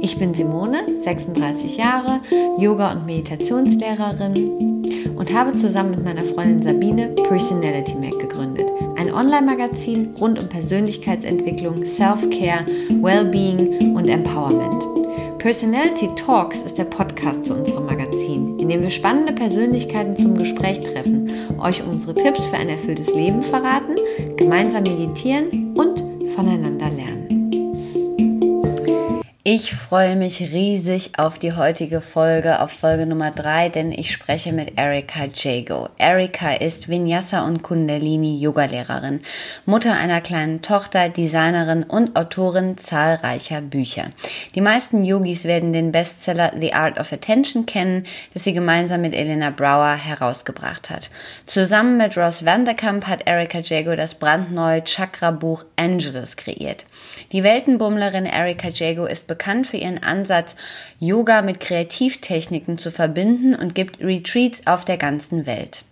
Ich 0.00 0.18
bin 0.18 0.34
Simone, 0.34 0.98
36 0.98 1.76
Jahre, 1.76 2.20
Yoga- 2.58 2.92
und 2.92 3.06
Meditationslehrerin 3.06 4.84
und 5.16 5.34
habe 5.34 5.54
zusammen 5.54 5.90
mit 5.90 6.04
meiner 6.04 6.24
Freundin 6.24 6.62
Sabine 6.62 7.08
Personality 7.08 7.94
Mac 7.94 8.18
gegründet. 8.18 8.66
Ein 8.96 9.12
Online-Magazin 9.12 10.14
rund 10.20 10.42
um 10.42 10.48
Persönlichkeitsentwicklung, 10.48 11.84
Self-Care, 11.84 12.64
Wellbeing 13.00 13.96
und 13.96 14.08
Empowerment. 14.08 14.84
Personality 15.38 16.08
Talks 16.16 16.62
ist 16.62 16.78
der 16.78 16.84
Podcast 16.84 17.44
zu 17.44 17.54
unserem 17.54 17.86
Magazin, 17.86 18.58
in 18.58 18.68
dem 18.68 18.82
wir 18.82 18.90
spannende 18.90 19.32
Persönlichkeiten 19.32 20.16
zum 20.16 20.36
Gespräch 20.36 20.80
treffen, 20.80 21.30
euch 21.60 21.82
unsere 21.82 22.14
Tipps 22.14 22.46
für 22.46 22.56
ein 22.56 22.68
erfülltes 22.68 23.14
Leben 23.14 23.42
verraten, 23.42 23.94
gemeinsam 24.36 24.82
meditieren 24.82 25.74
und 25.76 26.02
voneinander 26.34 26.90
lernen. 26.90 27.27
Ich 29.50 29.74
freue 29.74 30.14
mich 30.14 30.42
riesig 30.42 31.12
auf 31.16 31.38
die 31.38 31.54
heutige 31.54 32.02
Folge, 32.02 32.60
auf 32.60 32.70
Folge 32.70 33.06
Nummer 33.06 33.30
drei, 33.30 33.70
denn 33.70 33.92
ich 33.92 34.12
spreche 34.12 34.52
mit 34.52 34.78
Erika 34.78 35.20
Jago. 35.32 35.88
Erika 35.96 36.52
ist 36.52 36.90
Vinyasa 36.90 37.46
und 37.46 37.62
Kundalini 37.62 38.36
Yogalehrerin, 38.36 39.20
Mutter 39.64 39.94
einer 39.94 40.20
kleinen 40.20 40.60
Tochter, 40.60 41.08
Designerin 41.08 41.82
und 41.82 42.14
Autorin 42.14 42.76
zahlreicher 42.76 43.62
Bücher. 43.62 44.10
Die 44.54 44.60
meisten 44.60 45.02
Yogis 45.02 45.46
werden 45.46 45.72
den 45.72 45.92
Bestseller 45.92 46.52
The 46.60 46.74
Art 46.74 47.00
of 47.00 47.10
Attention 47.10 47.64
kennen, 47.64 48.04
das 48.34 48.44
sie 48.44 48.52
gemeinsam 48.52 49.00
mit 49.00 49.14
Elena 49.14 49.48
Brower 49.48 49.94
herausgebracht 49.96 50.90
hat. 50.90 51.08
Zusammen 51.46 51.96
mit 51.96 52.18
Ross 52.18 52.44
Vanderkamp 52.44 53.06
hat 53.06 53.22
Erika 53.24 53.60
Jago 53.60 53.96
das 53.96 54.14
brandneue 54.16 54.84
Chakra-Buch 54.84 55.64
Angelus 55.76 56.36
kreiert. 56.36 56.84
Die 57.32 57.42
Weltenbummlerin 57.42 58.26
Erika 58.26 58.68
Jago 58.68 59.06
ist 59.06 59.26
bekannt 59.26 59.37
für 59.64 59.76
ihren 59.76 60.02
Ansatz, 60.02 60.56
Yoga 60.98 61.42
mit 61.42 61.60
Kreativtechniken 61.60 62.78
zu 62.78 62.90
verbinden 62.90 63.54
und 63.54 63.74
gibt 63.74 64.00
Retreats 64.00 64.66
auf 64.66 64.84
der 64.84 64.98
ganzen 64.98 65.46
Welt. 65.46 65.84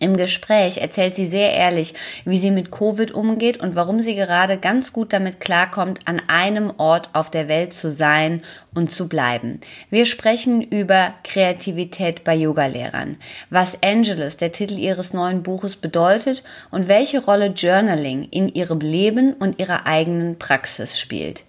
Im 0.00 0.16
Gespräch 0.16 0.78
erzählt 0.78 1.14
sie 1.14 1.26
sehr 1.26 1.52
ehrlich, 1.52 1.94
wie 2.24 2.38
sie 2.38 2.50
mit 2.50 2.70
Covid 2.70 3.12
umgeht 3.12 3.60
und 3.60 3.74
warum 3.74 4.00
sie 4.00 4.14
gerade 4.14 4.58
ganz 4.58 4.92
gut 4.92 5.12
damit 5.12 5.40
klarkommt, 5.40 6.00
an 6.06 6.20
einem 6.26 6.72
Ort 6.78 7.10
auf 7.12 7.30
der 7.30 7.48
Welt 7.48 7.72
zu 7.72 7.90
sein 7.90 8.42
und 8.74 8.90
zu 8.90 9.08
bleiben. 9.08 9.60
Wir 9.90 10.06
sprechen 10.06 10.62
über 10.62 11.14
Kreativität 11.22 12.24
bei 12.24 12.34
Yogalehrern, 12.34 13.16
was 13.50 13.82
Angelus, 13.82 14.36
der 14.36 14.52
Titel 14.52 14.78
ihres 14.78 15.12
neuen 15.12 15.42
Buches, 15.42 15.76
bedeutet 15.76 16.42
und 16.70 16.88
welche 16.88 17.24
Rolle 17.24 17.46
Journaling 17.48 18.28
in 18.30 18.48
ihrem 18.48 18.80
Leben 18.80 19.34
und 19.34 19.60
ihrer 19.60 19.86
eigenen 19.86 20.38
Praxis 20.38 20.98
spielt. 20.98 21.44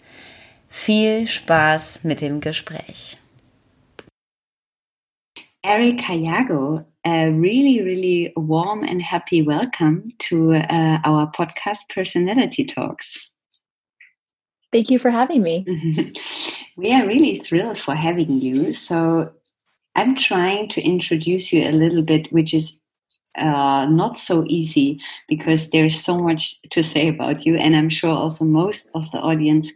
Viel 0.77 1.25
Spaß 1.25 2.03
mit 2.03 2.21
dem 2.21 2.41
Gespräch. 2.41 3.17
Erica 5.63 6.13
Jago, 6.13 6.85
a 7.05 7.29
really, 7.29 7.81
really 7.81 8.33
warm 8.35 8.83
and 8.83 9.01
happy 9.01 9.41
welcome 9.41 10.11
to 10.19 10.53
uh, 10.53 10.99
our 11.05 11.31
podcast 11.31 11.87
Personality 11.89 12.65
Talks. 12.65 13.31
Thank 14.73 14.91
you 14.91 14.99
for 14.99 15.09
having 15.09 15.41
me. 15.41 15.65
we 16.77 16.93
are 16.93 17.07
really 17.07 17.39
thrilled 17.39 17.79
for 17.79 17.95
having 17.95 18.41
you. 18.41 18.73
So, 18.73 19.31
I'm 19.95 20.15
trying 20.15 20.67
to 20.69 20.81
introduce 20.81 21.53
you 21.53 21.63
a 21.63 21.71
little 21.71 22.03
bit, 22.03 22.31
which 22.31 22.53
is 22.53 22.79
uh, 23.37 23.87
not 23.89 24.17
so 24.17 24.43
easy 24.47 24.99
because 25.27 25.69
there's 25.69 25.99
so 25.99 26.17
much 26.17 26.61
to 26.71 26.83
say 26.83 27.07
about 27.07 27.45
you, 27.45 27.55
and 27.55 27.75
I'm 27.75 27.89
sure 27.89 28.11
also 28.11 28.45
most 28.45 28.89
of 28.93 29.09
the 29.11 29.19
audience 29.19 29.71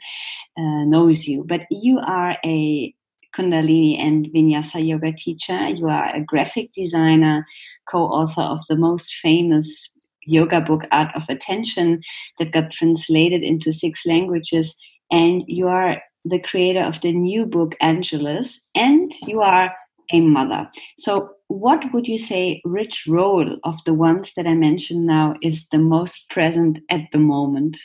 uh, 0.59 0.83
knows 0.83 1.27
you. 1.27 1.45
But 1.47 1.61
you 1.71 1.99
are 1.99 2.35
a 2.45 2.93
Kundalini 3.35 3.97
and 3.99 4.27
Vinyasa 4.27 4.83
yoga 4.83 5.13
teacher. 5.13 5.69
You 5.69 5.87
are 5.87 6.13
a 6.13 6.21
graphic 6.21 6.73
designer, 6.73 7.45
co-author 7.89 8.41
of 8.41 8.59
the 8.67 8.75
most 8.75 9.13
famous 9.15 9.89
yoga 10.23 10.59
book, 10.61 10.83
Art 10.91 11.15
of 11.15 11.23
Attention, 11.29 12.01
that 12.37 12.51
got 12.51 12.71
translated 12.71 13.41
into 13.41 13.71
six 13.71 14.05
languages, 14.05 14.75
and 15.11 15.43
you 15.47 15.67
are 15.67 16.01
the 16.25 16.39
creator 16.39 16.83
of 16.83 16.99
the 17.01 17.13
new 17.13 17.45
book 17.45 17.75
Angelus, 17.81 18.59
and 18.75 19.13
you 19.21 19.41
are 19.41 19.73
a 20.11 20.21
mother. 20.21 20.69
So, 20.97 21.29
what 21.47 21.83
would 21.93 22.07
you 22.07 22.17
say, 22.17 22.61
rich 22.65 23.05
role 23.07 23.57
of 23.63 23.75
the 23.85 23.93
ones 23.93 24.33
that 24.35 24.45
I 24.45 24.53
mentioned 24.53 25.05
now 25.05 25.35
is 25.41 25.65
the 25.71 25.79
most 25.79 26.29
present 26.29 26.79
at 26.89 27.01
the 27.11 27.17
moment? 27.19 27.77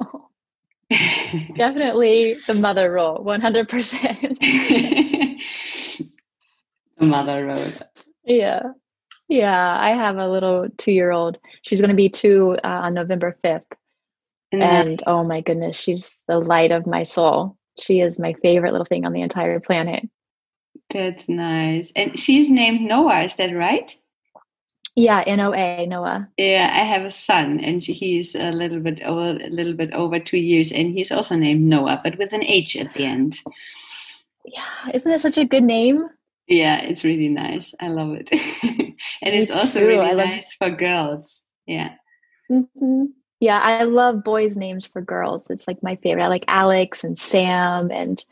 Oh, 0.00 0.28
definitely 1.56 2.34
the 2.46 2.54
mother 2.54 2.92
role, 2.92 3.24
100%. 3.24 5.38
the 6.98 7.04
mother 7.04 7.46
role. 7.46 7.72
Yeah. 8.24 8.62
Yeah. 9.28 9.78
I 9.80 9.90
have 9.90 10.16
a 10.16 10.28
little 10.28 10.66
two 10.78 10.92
year 10.92 11.12
old. 11.12 11.38
She's 11.62 11.80
going 11.80 11.90
to 11.90 11.96
be 11.96 12.08
two 12.08 12.58
uh, 12.64 12.66
on 12.66 12.94
November 12.94 13.36
5th. 13.44 13.62
And, 14.52 14.62
and 14.62 15.02
oh 15.06 15.22
my 15.22 15.42
goodness, 15.42 15.78
she's 15.78 16.24
the 16.26 16.38
light 16.38 16.72
of 16.72 16.86
my 16.86 17.04
soul. 17.04 17.56
She 17.80 18.00
is 18.00 18.18
my 18.18 18.32
favorite 18.42 18.72
little 18.72 18.84
thing 18.84 19.06
on 19.06 19.12
the 19.12 19.22
entire 19.22 19.60
planet. 19.60 20.08
That's 20.90 21.28
nice. 21.28 21.92
And 21.94 22.18
she's 22.18 22.50
named 22.50 22.80
Noah, 22.80 23.22
is 23.22 23.36
that 23.36 23.54
right? 23.54 23.96
Yeah, 25.00 25.24
N 25.26 25.40
O 25.40 25.54
A, 25.54 25.86
Noah. 25.86 26.28
Yeah, 26.36 26.70
I 26.74 26.80
have 26.80 27.04
a 27.04 27.10
son, 27.10 27.60
and 27.60 27.82
he's 27.82 28.34
a 28.34 28.50
little 28.52 28.80
bit 28.80 29.00
over, 29.02 29.42
a 29.42 29.48
little 29.48 29.72
bit 29.72 29.92
over 29.94 30.20
two 30.20 30.36
years, 30.38 30.70
and 30.72 30.92
he's 30.92 31.10
also 31.10 31.36
named 31.36 31.62
Noah, 31.62 32.00
but 32.04 32.18
with 32.18 32.32
an 32.34 32.44
H 32.44 32.76
at 32.76 32.92
the 32.92 33.04
end. 33.04 33.38
Yeah, 34.44 34.90
isn't 34.92 35.10
it 35.10 35.20
such 35.20 35.38
a 35.38 35.44
good 35.44 35.64
name? 35.64 36.08
Yeah, 36.48 36.80
it's 36.82 37.04
really 37.04 37.28
nice. 37.28 37.74
I 37.80 37.88
love 37.88 38.12
it, 38.12 38.28
and 39.22 39.32
Me 39.34 39.38
it's 39.38 39.50
also 39.50 39.80
too. 39.80 39.86
really 39.86 40.14
nice 40.14 40.52
for 40.52 40.70
girls. 40.70 41.40
Yeah. 41.66 41.94
Mm-hmm. 42.50 43.04
Yeah, 43.40 43.58
I 43.58 43.84
love 43.84 44.22
boys' 44.22 44.58
names 44.58 44.84
for 44.84 45.00
girls. 45.00 45.48
It's 45.50 45.66
like 45.66 45.82
my 45.82 45.96
favorite. 45.96 46.24
I 46.24 46.28
like 46.28 46.44
Alex 46.46 47.04
and 47.04 47.18
Sam 47.18 47.90
and 47.90 48.22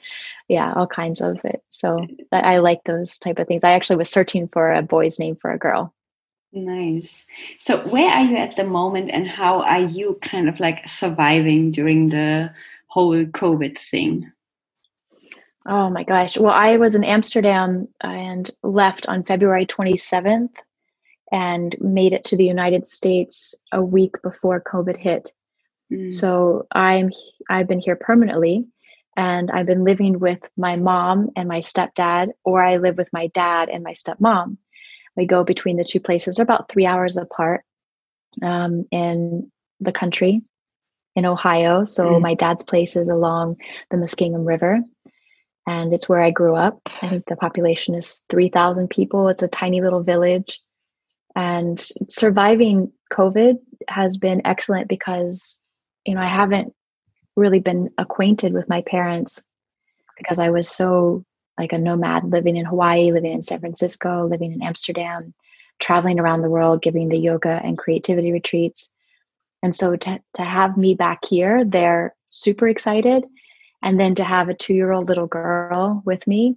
yeah, 0.48 0.74
all 0.74 0.86
kinds 0.86 1.22
of 1.22 1.42
it. 1.46 1.62
So 1.70 2.06
I 2.30 2.58
like 2.58 2.84
those 2.84 3.18
type 3.18 3.38
of 3.38 3.46
things. 3.46 3.64
I 3.64 3.70
actually 3.72 3.96
was 3.96 4.10
searching 4.10 4.48
for 4.48 4.70
a 4.70 4.82
boy's 4.82 5.18
name 5.18 5.36
for 5.36 5.50
a 5.50 5.58
girl. 5.58 5.94
Nice. 6.64 7.24
So 7.60 7.78
where 7.88 8.10
are 8.10 8.24
you 8.24 8.36
at 8.36 8.56
the 8.56 8.64
moment 8.64 9.10
and 9.12 9.28
how 9.28 9.62
are 9.62 9.80
you 9.80 10.18
kind 10.22 10.48
of 10.48 10.58
like 10.60 10.88
surviving 10.88 11.70
during 11.70 12.08
the 12.08 12.50
whole 12.88 13.24
COVID 13.24 13.78
thing? 13.78 14.30
Oh 15.66 15.90
my 15.90 16.02
gosh. 16.02 16.36
Well, 16.38 16.52
I 16.52 16.78
was 16.78 16.94
in 16.94 17.04
Amsterdam 17.04 17.88
and 18.00 18.50
left 18.62 19.06
on 19.06 19.22
February 19.22 19.66
27th 19.66 20.54
and 21.30 21.76
made 21.80 22.12
it 22.12 22.24
to 22.24 22.36
the 22.36 22.46
United 22.46 22.86
States 22.86 23.54
a 23.70 23.82
week 23.82 24.14
before 24.22 24.62
COVID 24.62 24.96
hit. 24.96 25.30
Mm. 25.92 26.12
So 26.12 26.66
I'm 26.72 27.10
I've 27.50 27.68
been 27.68 27.80
here 27.80 27.96
permanently 27.96 28.66
and 29.16 29.50
I've 29.50 29.66
been 29.66 29.84
living 29.84 30.18
with 30.18 30.38
my 30.56 30.76
mom 30.76 31.30
and 31.36 31.48
my 31.48 31.58
stepdad 31.58 32.30
or 32.44 32.62
I 32.62 32.78
live 32.78 32.96
with 32.96 33.12
my 33.12 33.26
dad 33.28 33.68
and 33.68 33.84
my 33.84 33.92
stepmom. 33.92 34.56
We 35.18 35.26
go 35.26 35.44
between 35.44 35.76
the 35.76 35.84
two 35.84 36.00
places. 36.00 36.36
They're 36.36 36.44
about 36.44 36.70
3 36.70 36.86
hours 36.86 37.18
apart 37.18 37.62
um, 38.42 38.86
in 38.90 39.50
the 39.80 39.92
country 39.92 40.40
in 41.14 41.26
Ohio. 41.26 41.84
So 41.84 42.06
mm. 42.06 42.22
my 42.22 42.34
dad's 42.34 42.62
place 42.62 42.96
is 42.96 43.08
along 43.08 43.56
the 43.90 43.98
Muskingum 43.98 44.46
River 44.46 44.78
and 45.66 45.92
it's 45.92 46.08
where 46.08 46.22
I 46.22 46.30
grew 46.30 46.54
up. 46.54 46.80
I 47.02 47.10
think 47.10 47.26
the 47.26 47.36
population 47.36 47.94
is 47.94 48.24
3,000 48.30 48.88
people. 48.88 49.28
It's 49.28 49.42
a 49.42 49.48
tiny 49.48 49.82
little 49.82 50.02
village 50.02 50.60
and 51.38 51.78
surviving 52.08 52.92
covid 53.12 53.58
has 53.88 54.16
been 54.16 54.42
excellent 54.44 54.88
because 54.88 55.56
you 56.04 56.14
know 56.14 56.20
i 56.20 56.28
haven't 56.28 56.74
really 57.36 57.60
been 57.60 57.88
acquainted 57.96 58.52
with 58.52 58.68
my 58.68 58.82
parents 58.82 59.42
because 60.18 60.38
i 60.38 60.50
was 60.50 60.68
so 60.68 61.24
like 61.58 61.72
a 61.72 61.78
nomad 61.78 62.24
living 62.30 62.56
in 62.56 62.64
hawaii 62.64 63.12
living 63.12 63.32
in 63.32 63.42
san 63.42 63.60
francisco 63.60 64.26
living 64.26 64.52
in 64.52 64.62
amsterdam 64.62 65.34
traveling 65.78 66.18
around 66.18 66.42
the 66.42 66.50
world 66.50 66.82
giving 66.82 67.08
the 67.08 67.18
yoga 67.18 67.60
and 67.62 67.78
creativity 67.78 68.32
retreats 68.32 68.92
and 69.62 69.74
so 69.74 69.96
to, 69.96 70.20
to 70.34 70.42
have 70.42 70.76
me 70.76 70.94
back 70.94 71.20
here 71.28 71.64
they're 71.64 72.14
super 72.30 72.68
excited 72.68 73.24
and 73.82 73.98
then 73.98 74.14
to 74.14 74.24
have 74.24 74.48
a 74.48 74.54
two 74.54 74.74
year 74.74 74.92
old 74.92 75.08
little 75.08 75.26
girl 75.26 76.02
with 76.04 76.26
me 76.26 76.56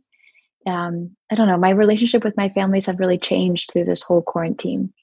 um, 0.66 1.16
I 1.32 1.36
don't 1.36 1.48
know, 1.48 1.58
my 1.58 1.72
relationship 1.72 2.24
with 2.24 2.38
my 2.38 2.50
families 2.50 2.86
have 2.86 3.00
really 3.00 3.18
changed 3.18 3.72
through 3.72 3.86
this 3.86 4.04
whole 4.04 4.22
quarantine. 4.22 4.94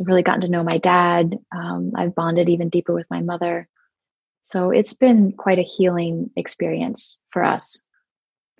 I've 0.00 0.06
really 0.06 0.22
gotten 0.22 0.42
to 0.42 0.48
know 0.48 0.62
my 0.62 0.78
dad. 0.78 1.38
Um, 1.54 1.92
I've 1.96 2.14
bonded 2.14 2.48
even 2.48 2.68
deeper 2.68 2.94
with 2.94 3.10
my 3.10 3.20
mother. 3.20 3.68
So 4.42 4.70
it's 4.70 4.94
been 4.94 5.32
quite 5.32 5.58
a 5.58 5.62
healing 5.62 6.30
experience 6.36 7.18
for 7.30 7.44
us. 7.44 7.84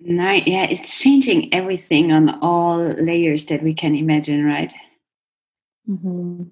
Nice. 0.03 0.43
Yeah, 0.47 0.63
it's 0.63 0.99
changing 0.99 1.53
everything 1.53 2.11
on 2.11 2.39
all 2.41 2.77
layers 2.77 3.45
that 3.47 3.61
we 3.61 3.73
can 3.73 3.95
imagine, 3.95 4.43
right? 4.43 4.73
Mm-hmm. 5.87 6.43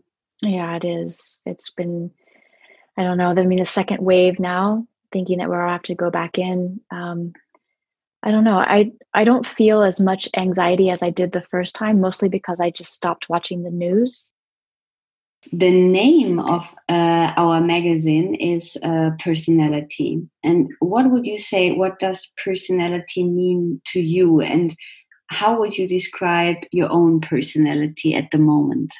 Yeah, 0.42 0.76
it 0.76 0.86
is. 0.86 1.42
It's 1.46 1.72
been, 1.72 2.12
I 2.96 3.04
don't 3.04 3.18
know, 3.18 3.30
I 3.30 3.46
mean, 3.46 3.60
the 3.60 3.66
second 3.66 4.04
wave 4.04 4.40
now, 4.40 4.88
thinking 5.12 5.40
that 5.40 5.50
we'll 5.50 5.60
have 5.60 5.82
to 5.84 5.96
go 5.96 6.12
back 6.12 6.38
in. 6.38 6.80
Um, 6.92 7.34
I 8.22 8.32
don't 8.32 8.44
know. 8.44 8.58
I 8.58 8.92
I 9.14 9.24
don't 9.24 9.46
feel 9.46 9.82
as 9.82 10.00
much 10.00 10.28
anxiety 10.36 10.90
as 10.90 11.02
I 11.02 11.10
did 11.10 11.32
the 11.32 11.42
first 11.42 11.74
time, 11.74 12.02
mostly 12.02 12.28
because 12.28 12.60
I 12.60 12.70
just 12.70 12.94
stopped 12.94 13.30
watching 13.30 13.64
the 13.64 13.72
news. 13.72 14.32
The 15.52 15.72
name 15.72 16.40
of 16.40 16.74
uh, 16.90 17.34
our 17.38 17.62
magazine 17.62 18.36
is 18.36 18.78
uh, 18.84 19.12
Personality. 19.24 20.22
And 20.44 20.70
what 20.80 21.12
would 21.12 21.26
you 21.26 21.40
say? 21.40 21.72
What 21.72 22.00
does 22.00 22.30
personality 22.44 23.24
mean 23.24 23.82
to 23.88 24.02
you? 24.02 24.42
And 24.42 24.76
how 25.28 25.60
would 25.60 25.78
you 25.78 25.88
describe 25.88 26.58
your 26.72 26.92
own 26.92 27.22
personality 27.22 28.16
at 28.16 28.32
the 28.32 28.38
moment? 28.38 28.92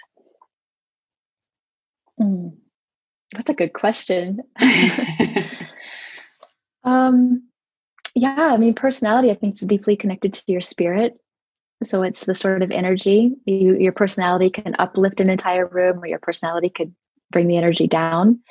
Mm, 2.20 2.56
that's 3.34 3.50
a 3.50 3.54
good 3.54 3.74
question. 3.74 4.42
um, 6.84 7.44
yeah, 8.16 8.52
I 8.54 8.58
mean, 8.58 8.74
personality, 8.74 9.30
I 9.30 9.36
think, 9.36 9.56
is 9.56 9.62
deeply 9.62 9.96
connected 9.96 10.34
to 10.34 10.44
your 10.48 10.62
spirit. 10.62 11.20
So 11.84 12.04
it's 12.04 12.26
the 12.26 12.36
sort 12.36 12.62
of 12.62 12.72
energy 12.72 13.32
you, 13.46 13.78
your 13.78 13.94
personality 13.94 14.50
can 14.50 14.76
uplift 14.80 15.22
an 15.22 15.30
entire 15.30 15.66
room, 15.66 16.00
or 16.00 16.08
your 16.08 16.20
personality 16.20 16.70
could 16.70 16.94
bring 17.32 17.48
the 17.48 17.58
energy 17.58 17.88
down. 17.88 18.42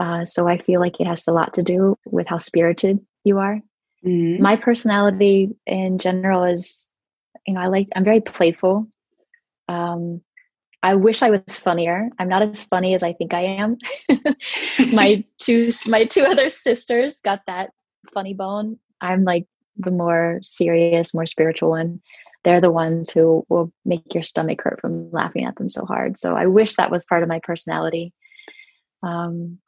Uh, 0.00 0.24
so 0.24 0.48
I 0.48 0.58
feel 0.58 0.80
like 0.80 1.00
it 1.00 1.06
has 1.06 1.26
a 1.26 1.32
lot 1.32 1.54
to 1.54 1.62
do 1.62 1.96
with 2.06 2.26
how 2.26 2.38
spirited 2.38 3.00
you 3.24 3.38
are. 3.38 3.60
Mm-hmm. 4.04 4.42
My 4.42 4.56
personality 4.56 5.56
in 5.66 5.98
general 5.98 6.44
is, 6.44 6.90
you 7.46 7.54
know, 7.54 7.60
I 7.60 7.66
like 7.66 7.88
I'm 7.94 8.04
very 8.04 8.20
playful. 8.20 8.86
Um, 9.68 10.22
I 10.82 10.94
wish 10.94 11.22
I 11.22 11.30
was 11.30 11.58
funnier. 11.58 12.08
I'm 12.18 12.28
not 12.28 12.42
as 12.42 12.62
funny 12.62 12.94
as 12.94 13.02
I 13.02 13.12
think 13.12 13.34
I 13.34 13.40
am. 13.42 13.78
my 14.92 15.24
two 15.38 15.70
my 15.86 16.04
two 16.04 16.22
other 16.22 16.50
sisters 16.50 17.18
got 17.24 17.40
that 17.46 17.70
funny 18.14 18.34
bone. 18.34 18.78
I'm 19.00 19.24
like 19.24 19.46
the 19.76 19.90
more 19.90 20.38
serious, 20.42 21.14
more 21.14 21.26
spiritual 21.26 21.70
one. 21.70 22.00
They're 22.48 22.62
the 22.62 22.70
ones 22.70 23.10
who 23.10 23.44
will 23.50 23.70
make 23.84 24.14
your 24.14 24.22
stomach 24.22 24.62
hurt 24.62 24.80
from 24.80 25.10
laughing 25.10 25.44
at 25.44 25.56
them 25.56 25.68
so 25.68 25.84
hard. 25.84 26.16
So 26.16 26.34
I 26.34 26.46
wish 26.46 26.76
that 26.76 26.90
was 26.90 27.04
part 27.04 27.22
of 27.22 27.28
my 27.28 27.40
personality. 27.42 28.14
Um, 29.02 29.58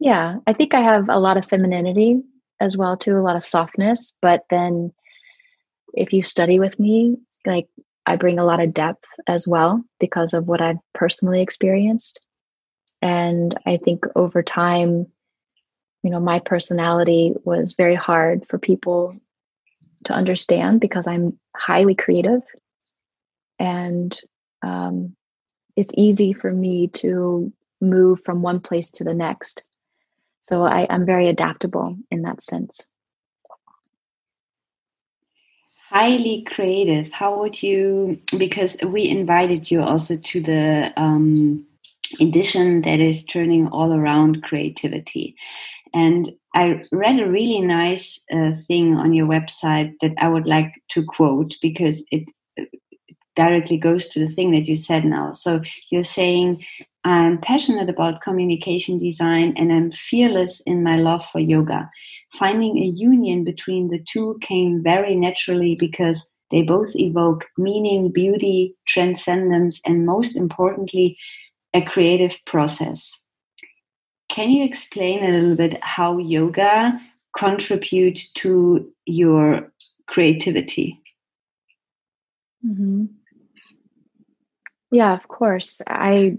yeah, 0.00 0.38
I 0.44 0.52
think 0.52 0.74
I 0.74 0.80
have 0.80 1.08
a 1.08 1.20
lot 1.20 1.36
of 1.36 1.46
femininity 1.46 2.20
as 2.58 2.76
well 2.76 2.96
too, 2.96 3.16
a 3.16 3.22
lot 3.22 3.36
of 3.36 3.44
softness. 3.44 4.12
But 4.20 4.42
then, 4.50 4.92
if 5.94 6.12
you 6.12 6.24
study 6.24 6.58
with 6.58 6.80
me, 6.80 7.16
like 7.46 7.68
I 8.06 8.16
bring 8.16 8.40
a 8.40 8.44
lot 8.44 8.58
of 8.58 8.74
depth 8.74 9.04
as 9.28 9.46
well 9.46 9.84
because 10.00 10.34
of 10.34 10.48
what 10.48 10.60
I've 10.60 10.80
personally 10.94 11.42
experienced. 11.42 12.18
And 13.02 13.56
I 13.66 13.76
think 13.76 14.02
over 14.16 14.42
time, 14.42 15.06
you 16.02 16.10
know, 16.10 16.18
my 16.18 16.40
personality 16.40 17.34
was 17.44 17.76
very 17.78 17.94
hard 17.94 18.48
for 18.48 18.58
people 18.58 19.14
to 20.06 20.12
understand 20.12 20.80
because 20.80 21.06
I'm 21.06 21.38
highly 21.54 21.94
creative 21.94 22.42
and 23.58 24.18
um, 24.62 25.14
it's 25.76 25.92
easy 25.96 26.32
for 26.32 26.50
me 26.52 26.88
to 26.88 27.52
move 27.80 28.20
from 28.24 28.42
one 28.42 28.60
place 28.60 28.90
to 28.92 29.04
the 29.04 29.14
next. 29.14 29.62
So 30.42 30.64
I, 30.64 30.86
I'm 30.88 31.06
very 31.06 31.28
adaptable 31.28 31.96
in 32.10 32.22
that 32.22 32.42
sense. 32.42 32.86
Highly 35.88 36.44
creative. 36.48 37.12
How 37.12 37.38
would 37.38 37.62
you? 37.62 38.20
Because 38.36 38.76
we 38.84 39.08
invited 39.08 39.70
you 39.70 39.82
also 39.82 40.16
to 40.16 40.40
the 40.40 40.92
um, 40.96 41.64
edition 42.20 42.82
that 42.82 42.98
is 42.98 43.24
turning 43.24 43.68
all 43.68 43.92
around 43.92 44.42
creativity. 44.42 45.36
And 45.94 46.32
I 46.56 46.82
read 46.90 47.20
a 47.20 47.28
really 47.28 47.60
nice 47.60 48.18
uh, 48.32 48.52
thing 48.66 48.96
on 48.96 49.12
your 49.12 49.26
website 49.26 49.92
that 50.00 50.14
I 50.16 50.28
would 50.28 50.46
like 50.46 50.72
to 50.92 51.04
quote 51.04 51.54
because 51.60 52.02
it 52.10 52.24
directly 53.36 53.76
goes 53.76 54.08
to 54.08 54.20
the 54.20 54.28
thing 54.28 54.52
that 54.52 54.66
you 54.66 54.74
said 54.74 55.04
now. 55.04 55.34
So 55.34 55.60
you're 55.90 56.02
saying, 56.02 56.64
I'm 57.04 57.38
passionate 57.42 57.90
about 57.90 58.22
communication 58.22 58.98
design 58.98 59.52
and 59.58 59.70
I'm 59.70 59.92
fearless 59.92 60.60
in 60.60 60.82
my 60.82 60.96
love 60.96 61.26
for 61.26 61.40
yoga. 61.40 61.90
Finding 62.32 62.78
a 62.78 62.86
union 62.86 63.44
between 63.44 63.90
the 63.90 64.02
two 64.02 64.38
came 64.40 64.82
very 64.82 65.14
naturally 65.14 65.76
because 65.78 66.26
they 66.50 66.62
both 66.62 66.96
evoke 66.96 67.44
meaning, 67.58 68.10
beauty, 68.10 68.72
transcendence, 68.88 69.78
and 69.84 70.06
most 70.06 70.38
importantly, 70.38 71.18
a 71.74 71.82
creative 71.82 72.42
process. 72.46 73.20
Can 74.36 74.50
you 74.50 74.66
explain 74.66 75.24
a 75.24 75.30
little 75.30 75.56
bit 75.56 75.82
how 75.82 76.18
yoga 76.18 77.00
contribute 77.34 78.20
to 78.34 78.92
your 79.06 79.72
creativity? 80.06 81.00
Mm-hmm. 82.62 83.06
Yeah, 84.90 85.14
of 85.14 85.26
course. 85.26 85.80
I 85.86 86.36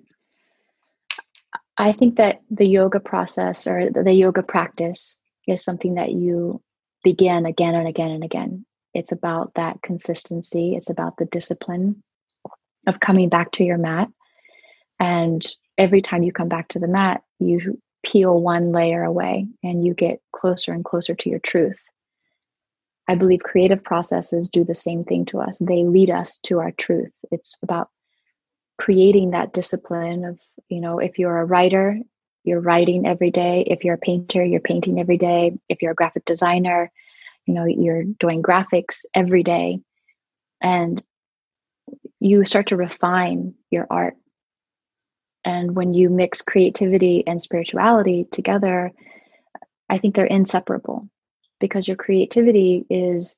I 1.79 1.91
think 1.91 2.17
that 2.17 2.43
the 2.51 2.69
yoga 2.69 2.99
process 2.99 3.65
or 3.65 3.89
the 3.89 4.13
yoga 4.13 4.43
practice 4.43 5.17
is 5.47 5.63
something 5.63 5.95
that 5.95 6.11
you 6.11 6.61
begin 7.03 7.47
again 7.47 7.73
and 7.73 7.87
again 7.87 8.11
and 8.11 8.23
again. 8.23 8.63
It's 8.93 9.11
about 9.11 9.55
that 9.55 9.81
consistency. 9.81 10.75
It's 10.75 10.91
about 10.91 11.17
the 11.17 11.25
discipline 11.25 12.03
of 12.85 12.99
coming 12.99 13.29
back 13.29 13.53
to 13.53 13.63
your 13.63 13.79
mat 13.79 14.09
and 14.99 15.43
every 15.79 16.03
time 16.03 16.21
you 16.21 16.31
come 16.31 16.47
back 16.47 16.67
to 16.69 16.79
the 16.79 16.87
mat, 16.87 17.23
you 17.39 17.81
peel 18.07 18.39
one 18.39 18.71
layer 18.71 19.03
away 19.03 19.47
and 19.63 19.85
you 19.85 19.93
get 19.93 20.21
closer 20.31 20.71
and 20.71 20.85
closer 20.85 21.13
to 21.13 21.29
your 21.29 21.39
truth. 21.39 21.79
I 23.07 23.15
believe 23.15 23.39
creative 23.39 23.83
processes 23.83 24.49
do 24.49 24.63
the 24.63 24.75
same 24.75 25.03
thing 25.03 25.25
to 25.25 25.39
us. 25.39 25.57
They 25.59 25.83
lead 25.83 26.09
us 26.09 26.39
to 26.43 26.59
our 26.59 26.71
truth. 26.71 27.11
It's 27.31 27.57
about 27.61 27.89
creating 28.77 29.31
that 29.31 29.53
discipline 29.53 30.23
of, 30.23 30.39
you 30.69 30.81
know, 30.81 30.99
if 30.99 31.19
you're 31.19 31.39
a 31.39 31.45
writer, 31.45 31.97
you're 32.43 32.61
writing 32.61 33.05
every 33.05 33.31
day. 33.31 33.65
If 33.67 33.83
you're 33.83 33.95
a 33.95 33.99
painter, 33.99 34.43
you're 34.43 34.61
painting 34.61 34.99
every 34.99 35.17
day. 35.17 35.57
If 35.67 35.81
you're 35.81 35.91
a 35.91 35.95
graphic 35.95 36.25
designer, 36.25 36.91
you 37.45 37.53
know, 37.53 37.65
you're 37.65 38.03
doing 38.03 38.41
graphics 38.41 39.05
every 39.13 39.43
day. 39.43 39.79
And 40.61 41.01
you 42.19 42.45
start 42.45 42.67
to 42.67 42.77
refine 42.77 43.53
your 43.69 43.87
art 43.89 44.15
and 45.45 45.75
when 45.75 45.93
you 45.93 46.09
mix 46.09 46.41
creativity 46.41 47.23
and 47.25 47.41
spirituality 47.41 48.27
together, 48.31 48.91
I 49.89 49.97
think 49.97 50.15
they're 50.15 50.25
inseparable 50.25 51.07
because 51.59 51.87
your 51.87 51.97
creativity 51.97 52.85
is 52.89 53.35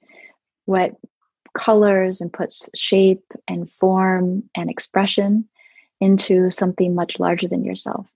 what 0.65 0.95
colors 1.57 2.21
and 2.21 2.31
puts 2.31 2.69
shape 2.75 3.23
and 3.47 3.69
form 3.69 4.43
and 4.55 4.69
expression 4.69 5.47
into 5.99 6.49
something 6.51 6.95
much 6.95 7.19
larger 7.19 7.47
than 7.47 7.63
yourself. 7.63 8.07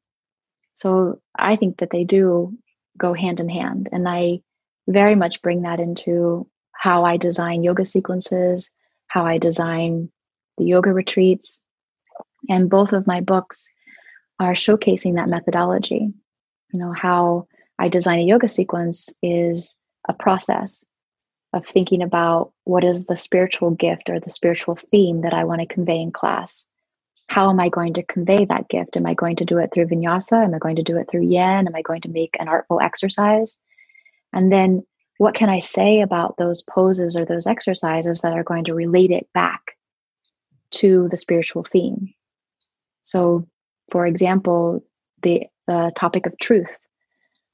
So 0.73 1.19
I 1.37 1.55
think 1.55 1.77
that 1.77 1.89
they 1.91 2.03
do 2.03 2.57
go 2.97 3.13
hand 3.13 3.39
in 3.39 3.49
hand. 3.49 3.89
And 3.91 4.07
I 4.07 4.41
very 4.87 5.15
much 5.15 5.41
bring 5.41 5.63
that 5.63 5.79
into 5.79 6.47
how 6.71 7.05
I 7.05 7.17
design 7.17 7.63
yoga 7.63 7.85
sequences, 7.85 8.69
how 9.07 9.25
I 9.25 9.37
design 9.37 10.11
the 10.57 10.65
yoga 10.65 10.91
retreats. 10.93 11.59
And 12.49 12.69
both 12.69 12.93
of 12.93 13.07
my 13.07 13.21
books 13.21 13.69
are 14.39 14.53
showcasing 14.53 15.15
that 15.15 15.29
methodology. 15.29 16.13
You 16.71 16.79
know, 16.79 16.93
how 16.93 17.47
I 17.79 17.87
design 17.87 18.19
a 18.19 18.23
yoga 18.23 18.47
sequence 18.47 19.09
is 19.21 19.77
a 20.07 20.13
process 20.13 20.85
of 21.53 21.65
thinking 21.65 22.01
about 22.01 22.51
what 22.63 22.83
is 22.83 23.05
the 23.05 23.15
spiritual 23.15 23.71
gift 23.71 24.09
or 24.09 24.19
the 24.19 24.29
spiritual 24.29 24.75
theme 24.75 25.21
that 25.21 25.33
I 25.33 25.43
want 25.43 25.61
to 25.61 25.67
convey 25.67 25.99
in 25.99 26.11
class. 26.11 26.65
How 27.27 27.49
am 27.49 27.59
I 27.59 27.69
going 27.69 27.93
to 27.93 28.03
convey 28.03 28.45
that 28.45 28.67
gift? 28.69 28.97
Am 28.97 29.05
I 29.05 29.13
going 29.13 29.35
to 29.37 29.45
do 29.45 29.59
it 29.59 29.71
through 29.73 29.87
vinyasa? 29.87 30.43
Am 30.43 30.53
I 30.53 30.57
going 30.57 30.75
to 30.75 30.83
do 30.83 30.97
it 30.97 31.07
through 31.09 31.23
yin? 31.23 31.67
Am 31.67 31.75
I 31.75 31.81
going 31.81 32.01
to 32.01 32.09
make 32.09 32.35
an 32.39 32.47
artful 32.47 32.81
exercise? 32.81 33.59
And 34.33 34.51
then 34.51 34.85
what 35.17 35.35
can 35.35 35.49
I 35.49 35.59
say 35.59 36.01
about 36.01 36.37
those 36.37 36.63
poses 36.63 37.15
or 37.15 37.23
those 37.23 37.47
exercises 37.47 38.21
that 38.21 38.33
are 38.33 38.43
going 38.43 38.65
to 38.65 38.73
relate 38.73 39.11
it 39.11 39.27
back 39.33 39.61
to 40.71 41.07
the 41.09 41.17
spiritual 41.17 41.63
theme? 41.63 42.13
So 43.03 43.47
for 43.91 44.05
example, 44.05 44.83
the, 45.21 45.43
the 45.67 45.91
topic 45.95 46.25
of 46.25 46.37
truth. 46.39 46.69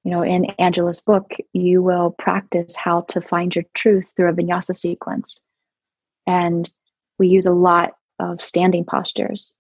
You 0.04 0.12
know, 0.12 0.22
in 0.22 0.46
Angelus 0.58 1.02
book, 1.02 1.34
you 1.54 1.84
will 1.84 2.12
practice 2.12 2.76
how 2.76 3.02
to 3.10 3.20
find 3.20 3.54
your 3.54 3.66
truth 3.74 4.12
through 4.16 4.30
a 4.30 4.34
vinyasa 4.34 4.76
sequence. 4.76 5.42
And 6.26 6.70
we 7.18 7.28
use 7.28 7.46
a 7.46 7.54
lot 7.54 7.92
of 8.20 8.42
standing 8.42 8.86
postures. 8.86 9.54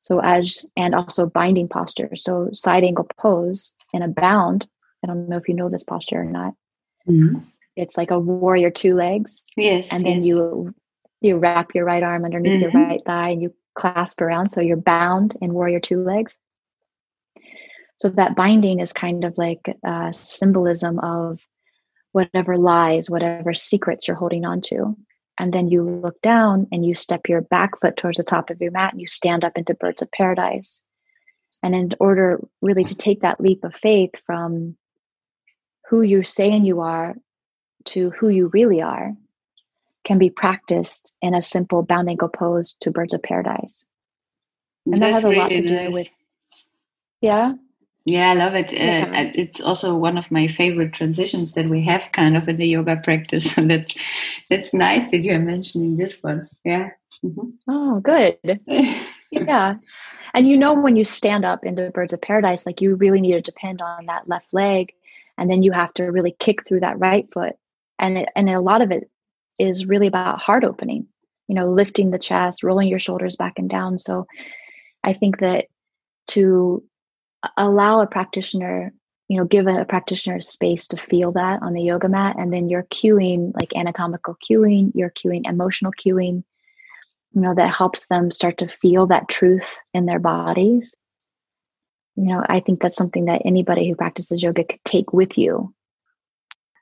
So 0.00 0.20
as 0.20 0.64
and 0.76 0.94
also 0.94 1.26
binding 1.26 1.68
postures. 1.68 2.24
So 2.24 2.48
side 2.52 2.84
angle 2.84 3.08
pose 3.18 3.72
and 3.92 4.02
a 4.02 4.08
bound. 4.08 4.66
I 5.02 5.06
don't 5.06 5.28
know 5.28 5.36
if 5.36 5.48
you 5.48 5.54
know 5.54 5.68
this 5.68 5.84
posture 5.84 6.20
or 6.20 6.24
not. 6.24 6.54
Mm-hmm. 7.08 7.40
It's 7.76 7.96
like 7.96 8.10
a 8.10 8.18
warrior 8.18 8.70
two 8.70 8.94
legs. 8.94 9.44
Yes. 9.56 9.92
And 9.92 10.04
then 10.04 10.22
yes. 10.22 10.26
you 10.26 10.74
you 11.20 11.36
wrap 11.38 11.74
your 11.74 11.84
right 11.84 12.02
arm 12.02 12.24
underneath 12.24 12.62
mm-hmm. 12.62 12.76
your 12.76 12.86
right 12.86 13.00
thigh 13.06 13.30
and 13.30 13.42
you 13.42 13.54
clasp 13.74 14.20
around. 14.20 14.50
So 14.50 14.60
you're 14.60 14.76
bound 14.76 15.36
in 15.40 15.54
warrior 15.54 15.80
two 15.80 16.02
legs. 16.02 16.36
So 17.96 18.08
that 18.10 18.36
binding 18.36 18.80
is 18.80 18.92
kind 18.92 19.24
of 19.24 19.38
like 19.38 19.76
a 19.84 20.12
symbolism 20.12 20.98
of 20.98 21.40
whatever 22.12 22.56
lies, 22.56 23.10
whatever 23.10 23.54
secrets 23.54 24.06
you're 24.06 24.16
holding 24.16 24.44
on 24.44 24.60
to. 24.62 24.96
And 25.38 25.52
then 25.52 25.68
you 25.68 25.82
look 25.82 26.20
down 26.22 26.68
and 26.70 26.86
you 26.86 26.94
step 26.94 27.28
your 27.28 27.40
back 27.40 27.80
foot 27.80 27.96
towards 27.96 28.18
the 28.18 28.24
top 28.24 28.50
of 28.50 28.60
your 28.60 28.70
mat 28.70 28.92
and 28.92 29.00
you 29.00 29.06
stand 29.06 29.44
up 29.44 29.56
into 29.56 29.74
birds 29.74 30.00
of 30.00 30.10
paradise. 30.12 30.80
And 31.62 31.74
in 31.74 31.90
order 31.98 32.40
really 32.62 32.84
to 32.84 32.94
take 32.94 33.22
that 33.22 33.40
leap 33.40 33.64
of 33.64 33.74
faith 33.74 34.12
from 34.26 34.76
who 35.88 36.02
you're 36.02 36.24
saying 36.24 36.64
you 36.64 36.80
are 36.80 37.14
to 37.86 38.10
who 38.10 38.28
you 38.28 38.48
really 38.52 38.80
are, 38.80 39.12
can 40.04 40.18
be 40.18 40.30
practiced 40.30 41.14
in 41.22 41.34
a 41.34 41.42
simple 41.42 41.82
bound 41.82 42.08
angle 42.08 42.28
pose 42.28 42.74
to 42.80 42.90
birds 42.90 43.14
of 43.14 43.22
paradise. 43.22 43.84
And 44.86 44.96
That's 44.96 45.00
that 45.00 45.12
has 45.14 45.24
a 45.24 45.28
really 45.28 45.40
lot 45.40 45.50
to 45.50 45.60
nice. 45.62 45.70
do 45.70 45.90
with, 45.92 46.08
yeah. 47.20 47.54
Yeah, 48.04 48.30
I 48.30 48.34
love 48.34 48.54
it. 48.54 48.70
Yeah. 48.70 49.10
Uh, 49.10 49.32
it's 49.34 49.62
also 49.62 49.94
one 49.94 50.18
of 50.18 50.30
my 50.30 50.46
favorite 50.46 50.92
transitions 50.92 51.54
that 51.54 51.70
we 51.70 51.82
have 51.84 52.10
kind 52.12 52.36
of 52.36 52.46
in 52.48 52.58
the 52.58 52.66
yoga 52.66 52.96
practice. 52.96 53.56
And 53.58 53.70
that's 53.70 53.94
that's 54.50 54.74
nice 54.74 55.10
that 55.10 55.22
you're 55.22 55.38
mentioning 55.38 55.96
this 55.96 56.22
one. 56.22 56.48
Yeah. 56.64 56.90
Mm-hmm. 57.24 57.48
Oh, 57.66 58.00
good. 58.00 58.38
yeah. 59.30 59.76
And 60.34 60.48
you 60.48 60.58
know 60.58 60.74
when 60.74 60.96
you 60.96 61.04
stand 61.04 61.46
up 61.46 61.64
into 61.64 61.90
birds 61.90 62.12
of 62.12 62.20
paradise, 62.20 62.66
like 62.66 62.82
you 62.82 62.94
really 62.94 63.22
need 63.22 63.32
to 63.32 63.40
depend 63.40 63.80
on 63.80 64.06
that 64.06 64.28
left 64.28 64.52
leg, 64.52 64.92
and 65.38 65.48
then 65.48 65.62
you 65.62 65.72
have 65.72 65.94
to 65.94 66.04
really 66.04 66.36
kick 66.38 66.66
through 66.66 66.80
that 66.80 66.98
right 66.98 67.26
foot. 67.32 67.56
And 67.98 68.18
it, 68.18 68.28
and 68.36 68.50
a 68.50 68.60
lot 68.60 68.82
of 68.82 68.90
it 68.90 69.08
is 69.58 69.86
really 69.86 70.06
about 70.06 70.40
heart 70.40 70.64
opening. 70.64 71.06
You 71.48 71.54
know, 71.54 71.70
lifting 71.70 72.10
the 72.10 72.18
chest, 72.18 72.62
rolling 72.62 72.88
your 72.88 72.98
shoulders 72.98 73.36
back 73.36 73.54
and 73.58 73.68
down. 73.68 73.98
So, 73.98 74.26
I 75.02 75.12
think 75.12 75.40
that 75.40 75.66
to 76.28 76.82
allow 77.56 78.00
a 78.00 78.06
practitioner 78.06 78.92
you 79.28 79.38
know 79.38 79.44
give 79.44 79.66
a, 79.66 79.84
practitioner 79.84 80.40
space 80.40 80.86
to 80.88 80.96
feel 80.96 81.32
that 81.32 81.62
on 81.62 81.72
the 81.72 81.82
yoga 81.82 82.08
mat 82.08 82.36
and 82.38 82.52
then 82.52 82.68
you're 82.68 82.84
cueing 82.84 83.52
like 83.58 83.74
anatomical 83.74 84.36
cueing 84.48 84.90
you're 84.94 85.10
cueing 85.10 85.48
emotional 85.48 85.92
cueing 85.92 86.44
you 87.32 87.40
know 87.40 87.54
that 87.54 87.74
helps 87.74 88.06
them 88.06 88.30
start 88.30 88.58
to 88.58 88.68
feel 88.68 89.06
that 89.06 89.28
truth 89.28 89.78
in 89.92 90.06
their 90.06 90.18
bodies 90.18 90.94
you 92.16 92.24
know 92.24 92.44
i 92.48 92.60
think 92.60 92.80
that's 92.80 92.96
something 92.96 93.26
that 93.26 93.42
anybody 93.44 93.88
who 93.88 93.96
practices 93.96 94.42
yoga 94.42 94.64
could 94.64 94.84
take 94.84 95.12
with 95.12 95.36
you 95.38 95.73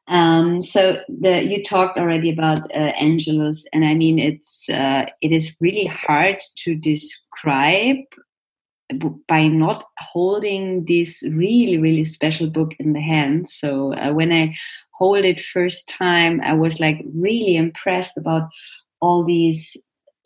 um, 0.08 0.62
so 0.62 0.98
the, 1.08 1.42
you 1.44 1.62
talked 1.62 1.98
already 1.98 2.30
about 2.30 2.62
uh, 2.74 2.92
angelus 2.98 3.64
and 3.72 3.84
i 3.84 3.94
mean 3.94 4.18
it's 4.18 4.68
uh, 4.68 5.06
it 5.20 5.32
is 5.32 5.56
really 5.60 5.86
hard 5.86 6.36
to 6.56 6.74
describe 6.74 7.96
by 9.26 9.46
not 9.46 9.84
holding 9.98 10.84
this 10.86 11.22
really 11.30 11.78
really 11.78 12.04
special 12.04 12.48
book 12.50 12.74
in 12.78 12.92
the 12.92 13.00
hand. 13.00 13.48
So 13.48 13.94
uh, 13.94 14.12
when 14.12 14.32
i 14.32 14.54
hold 14.94 15.24
it 15.24 15.40
first 15.40 15.88
time 15.88 16.40
i 16.42 16.52
was 16.52 16.78
like 16.78 17.02
really 17.14 17.56
impressed 17.56 18.16
about 18.16 18.48
all 19.00 19.24
these 19.24 19.76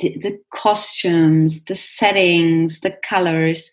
the, 0.00 0.16
the 0.18 0.38
costumes 0.52 1.64
the 1.64 1.74
settings 1.74 2.80
the 2.80 2.94
colors 3.02 3.70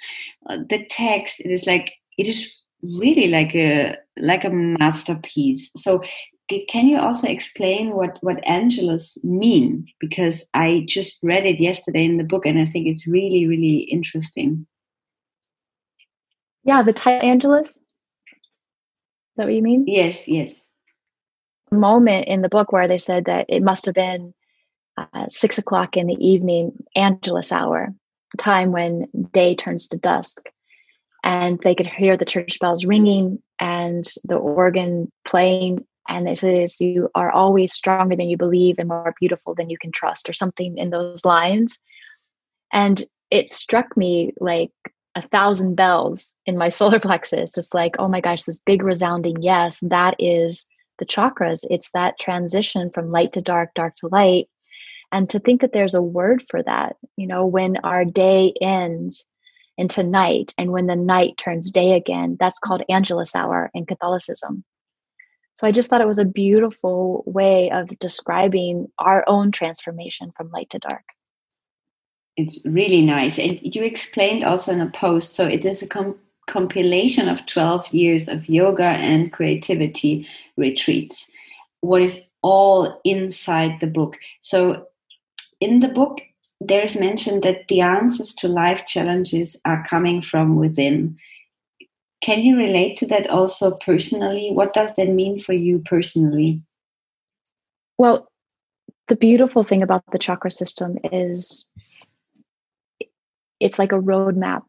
uh, 0.50 0.58
the 0.70 0.86
text. 0.90 1.40
It 1.40 1.52
is 1.52 1.66
like 1.66 1.94
it 2.18 2.28
is 2.28 2.56
really 2.82 3.28
like 3.28 3.56
a 3.56 3.98
like 4.18 4.44
a 4.44 4.50
masterpiece 4.50 5.72
so 5.76 6.02
can 6.70 6.88
you 6.88 7.00
also 7.00 7.28
explain 7.28 7.92
what 7.92 8.20
what 8.22 8.48
angelus 8.48 9.18
mean 9.24 9.88
because 10.00 10.46
i 10.54 10.84
just 10.88 11.18
read 11.24 11.46
it 11.46 11.60
yesterday 11.60 12.06
in 12.06 12.18
the 12.18 12.24
book 12.24 12.46
and 12.46 12.60
i 12.60 12.66
think 12.66 12.88
it's 12.88 13.08
really 13.08 13.48
really 13.48 13.78
interesting 13.78 14.66
yeah, 16.64 16.82
the 16.82 16.94
title 16.94 17.28
Angelus. 17.30 17.78
Is 17.78 17.84
that 19.38 19.46
what 19.46 19.54
you 19.54 19.62
mean? 19.62 19.86
Yes, 19.88 20.28
yes. 20.28 20.62
Moment 21.72 22.28
in 22.28 22.42
the 22.42 22.50
book 22.50 22.72
where 22.72 22.88
they 22.88 22.98
said 22.98 23.26
that 23.26 23.48
it 23.50 23.62
must 23.62 23.86
have 23.86 23.96
been 23.96 24.34
uh, 24.98 25.28
six 25.28 25.58
o'clock 25.58 25.98
in 25.98 26.08
the 26.08 26.26
evening, 26.26 26.72
Angelus 26.96 27.52
hour, 27.52 27.94
time 28.38 28.72
when 28.72 29.08
day 29.32 29.56
turns 29.56 29.88
to 29.90 29.98
dusk. 29.98 30.50
And 31.24 31.60
they 31.64 31.76
could 31.76 31.88
hear 31.88 32.18
the 32.18 32.26
church 32.26 32.60
bells 32.60 32.86
ringing 32.86 33.42
and 33.60 34.06
the 34.26 34.36
organ 34.36 35.12
playing. 35.26 35.86
And 36.10 36.28
it 36.28 36.38
says, 36.38 36.82
You 36.82 37.10
are 37.16 37.32
always 37.32 37.74
stronger 37.74 38.16
than 38.16 38.28
you 38.28 38.38
believe 38.38 38.76
and 38.78 38.90
more 38.90 39.16
beautiful 39.20 39.56
than 39.56 39.70
you 39.70 39.78
can 39.78 39.92
trust, 39.92 40.30
or 40.30 40.34
something 40.34 40.78
in 40.78 40.90
those 40.90 41.24
lines. 41.24 41.80
And 42.74 43.02
it 43.32 43.50
struck 43.50 43.96
me 43.96 44.34
like 44.40 44.72
a 45.16 45.22
thousand 45.22 45.76
bells 45.76 46.36
in 46.46 46.58
my 46.58 46.70
solar 46.80 47.00
plexus. 47.00 47.58
It's 47.58 47.74
like, 47.74 47.96
oh 48.00 48.08
my 48.08 48.22
gosh, 48.22 48.44
this 48.44 48.60
big 48.60 48.84
resounding 48.84 49.36
yes, 49.42 49.80
that 49.82 50.16
is 50.20 50.66
the 51.00 51.06
chakras. 51.06 51.66
It's 51.70 51.92
that 51.92 52.20
transition 52.20 52.90
from 52.94 53.12
light 53.12 53.34
to 53.34 53.42
dark, 53.42 53.74
dark 53.76 53.96
to 53.98 54.08
light. 54.08 54.48
And 55.12 55.30
to 55.30 55.40
think 55.40 55.62
that 55.62 55.74
there's 55.74 55.94
a 55.94 56.02
word 56.02 56.44
for 56.50 56.64
that, 56.64 56.96
you 57.18 57.28
know, 57.28 57.46
when 57.46 57.78
our 57.84 58.04
day 58.04 58.54
ends 58.62 59.26
into 59.78 60.04
night 60.04 60.54
and 60.58 60.72
when 60.72 60.88
the 60.88 60.96
night 60.96 61.38
turns 61.38 61.72
day 61.72 61.94
again, 61.94 62.38
that's 62.40 62.60
called 62.60 62.84
Angelus 62.90 63.36
hour 63.36 63.72
in 63.74 63.86
Catholicism. 63.86 64.64
So 65.56 65.68
I 65.68 65.72
just 65.72 65.90
thought 65.90 66.02
it 66.02 66.08
was 66.08 66.20
a 66.20 66.26
beautiful 66.26 67.24
way 67.28 67.70
of 67.72 67.98
describing 68.00 68.88
our 68.98 69.24
own 69.28 69.52
transformation 69.52 70.32
from 70.36 70.50
light 70.52 70.70
to 70.72 70.80
dark 70.80 71.04
it's 72.36 72.60
really 72.66 73.02
nice. 73.02 73.38
And 73.38 73.60
you 73.62 73.84
explained 73.84 74.44
also 74.44 74.72
in 74.72 74.82
a 74.82 74.90
post, 74.90 75.36
so 75.36 75.46
it 75.46 75.66
is 75.66 75.82
a 75.82 75.88
com- 75.88 76.18
compilation 76.48 77.30
of 77.30 77.46
12 77.46 77.88
years 77.90 78.28
of 78.28 78.50
yoga 78.50 78.84
and 78.84 79.32
creativity 79.32 80.28
retreats. 80.58 81.30
What 81.82 82.02
is 82.02 82.22
all 82.42 83.02
inside 83.04 83.80
the 83.80 83.88
book? 83.88 84.18
So 84.42 84.88
in 85.60 85.80
the 85.80 85.88
book, 85.88 86.22
there's 86.68 87.00
mentioned 87.00 87.44
that 87.44 87.68
the 87.68 87.82
answers 87.82 88.34
to 88.36 88.48
life 88.48 88.86
challenges 88.86 89.56
are 89.66 89.86
coming 89.88 90.22
from 90.22 90.56
within. 90.58 91.18
Can 92.22 92.40
you 92.40 92.58
relate 92.58 92.98
to 92.98 93.08
that 93.08 93.30
also 93.30 93.72
personally? 93.72 94.50
What 94.52 94.74
does 94.74 94.92
that 94.96 95.10
mean 95.10 95.40
for 95.40 95.54
you 95.54 95.80
personally? 95.80 96.62
Well, 97.98 98.28
the 99.08 99.16
beautiful 99.16 99.64
thing 99.64 99.84
about 99.84 100.04
the 100.12 100.20
chakra 100.20 100.52
system 100.52 100.98
is 101.12 101.66
it's 103.60 103.80
like 103.80 103.92
a 103.92 104.00
roadmap. 104.00 104.64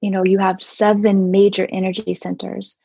You 0.00 0.10
know, 0.10 0.24
you 0.24 0.38
have 0.38 0.62
seven 0.62 1.30
major 1.30 1.66
energy 1.70 2.14
centers 2.14 2.76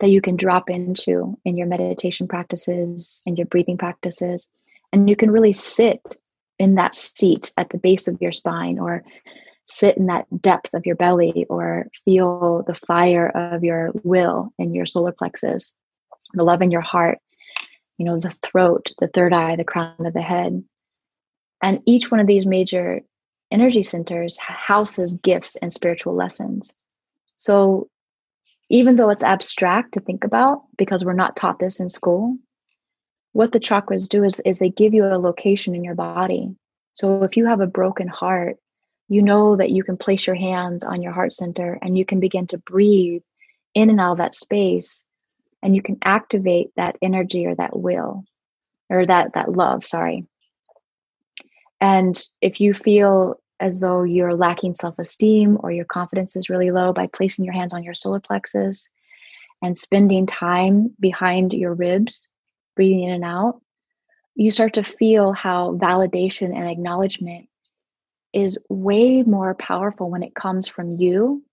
that 0.00 0.10
you 0.10 0.20
can 0.20 0.36
drop 0.36 0.68
into 0.68 1.38
in 1.44 1.56
your 1.56 1.68
meditation 1.68 2.26
practices 2.26 3.22
and 3.26 3.38
your 3.38 3.46
breathing 3.46 3.78
practices. 3.78 4.46
And 4.92 5.08
you 5.08 5.16
can 5.16 5.30
really 5.30 5.52
sit 5.52 6.16
in 6.58 6.76
that 6.76 6.94
seat 6.94 7.52
at 7.56 7.70
the 7.70 7.78
base 7.78 8.08
of 8.08 8.20
your 8.20 8.32
spine 8.32 8.78
or 8.78 9.04
sit 9.66 9.96
in 9.96 10.06
that 10.06 10.26
depth 10.40 10.74
of 10.74 10.84
your 10.86 10.96
belly 10.96 11.46
or 11.48 11.86
feel 12.04 12.62
the 12.66 12.74
fire 12.74 13.28
of 13.28 13.64
your 13.64 13.92
will 14.04 14.52
in 14.58 14.74
your 14.74 14.86
solar 14.86 15.12
plexus, 15.12 15.72
the 16.34 16.44
love 16.44 16.62
in 16.62 16.70
your 16.70 16.80
heart, 16.80 17.18
you 17.98 18.04
know, 18.04 18.18
the 18.18 18.34
throat, 18.42 18.92
the 18.98 19.08
third 19.08 19.32
eye, 19.32 19.56
the 19.56 19.64
crown 19.64 19.94
of 20.04 20.12
the 20.12 20.22
head. 20.22 20.62
And 21.62 21.80
each 21.86 22.10
one 22.10 22.20
of 22.20 22.26
these 22.26 22.46
major 22.46 23.00
energy 23.50 23.82
centers 23.82 24.36
houses 24.38 25.14
gifts 25.22 25.56
and 25.56 25.72
spiritual 25.72 26.14
lessons. 26.14 26.74
So 27.36 27.88
even 28.70 28.96
though 28.96 29.10
it's 29.10 29.22
abstract 29.22 29.94
to 29.94 30.00
think 30.00 30.24
about 30.24 30.62
because 30.76 31.04
we're 31.04 31.12
not 31.12 31.36
taught 31.36 31.58
this 31.58 31.80
in 31.80 31.88
school, 31.88 32.36
what 33.34 33.52
the 33.52 33.60
chakras 33.60 34.08
do 34.08 34.24
is, 34.24 34.40
is 34.40 34.58
they 34.58 34.70
give 34.70 34.94
you 34.94 35.04
a 35.04 35.18
location 35.18 35.74
in 35.74 35.84
your 35.84 35.94
body. 35.94 36.56
So 36.94 37.22
if 37.22 37.36
you 37.36 37.44
have 37.46 37.60
a 37.60 37.66
broken 37.66 38.08
heart, 38.08 38.56
you 39.08 39.20
know 39.20 39.56
that 39.56 39.70
you 39.70 39.84
can 39.84 39.98
place 39.98 40.26
your 40.26 40.36
hands 40.36 40.84
on 40.84 41.02
your 41.02 41.12
heart 41.12 41.34
center 41.34 41.78
and 41.82 41.98
you 41.98 42.06
can 42.06 42.20
begin 42.20 42.46
to 42.48 42.58
breathe 42.58 43.22
in 43.74 43.90
and 43.90 44.00
out 44.00 44.12
of 44.12 44.18
that 44.18 44.34
space 44.34 45.02
and 45.62 45.76
you 45.76 45.82
can 45.82 45.98
activate 46.02 46.70
that 46.76 46.96
energy 47.02 47.44
or 47.44 47.54
that 47.54 47.78
will 47.78 48.24
or 48.88 49.04
that 49.04 49.34
that 49.34 49.52
love 49.52 49.84
sorry 49.84 50.26
and 51.80 52.18
if 52.40 52.60
you 52.60 52.72
feel 52.72 53.38
as 53.60 53.80
though 53.80 54.02
you're 54.02 54.34
lacking 54.34 54.74
self 54.74 54.98
esteem 54.98 55.58
or 55.60 55.70
your 55.70 55.84
confidence 55.84 56.36
is 56.36 56.48
really 56.48 56.70
low 56.70 56.92
by 56.92 57.06
placing 57.08 57.44
your 57.44 57.54
hands 57.54 57.74
on 57.74 57.84
your 57.84 57.94
solar 57.94 58.20
plexus 58.20 58.88
and 59.62 59.76
spending 59.76 60.26
time 60.26 60.94
behind 61.00 61.52
your 61.52 61.74
ribs, 61.74 62.28
breathing 62.76 63.02
in 63.04 63.10
and 63.10 63.24
out. 63.24 63.60
you 64.36 64.50
start 64.50 64.74
to 64.74 64.82
feel 64.84 65.32
how 65.32 65.76
validation 65.80 66.54
and 66.54 66.68
acknowledgement 66.68 67.48
is 68.32 68.58
way 68.68 69.22
more 69.22 69.54
powerful 69.54 70.10
when 70.10 70.24
it 70.24 70.34
comes 70.34 70.66
from 70.66 70.96
you 70.98 71.44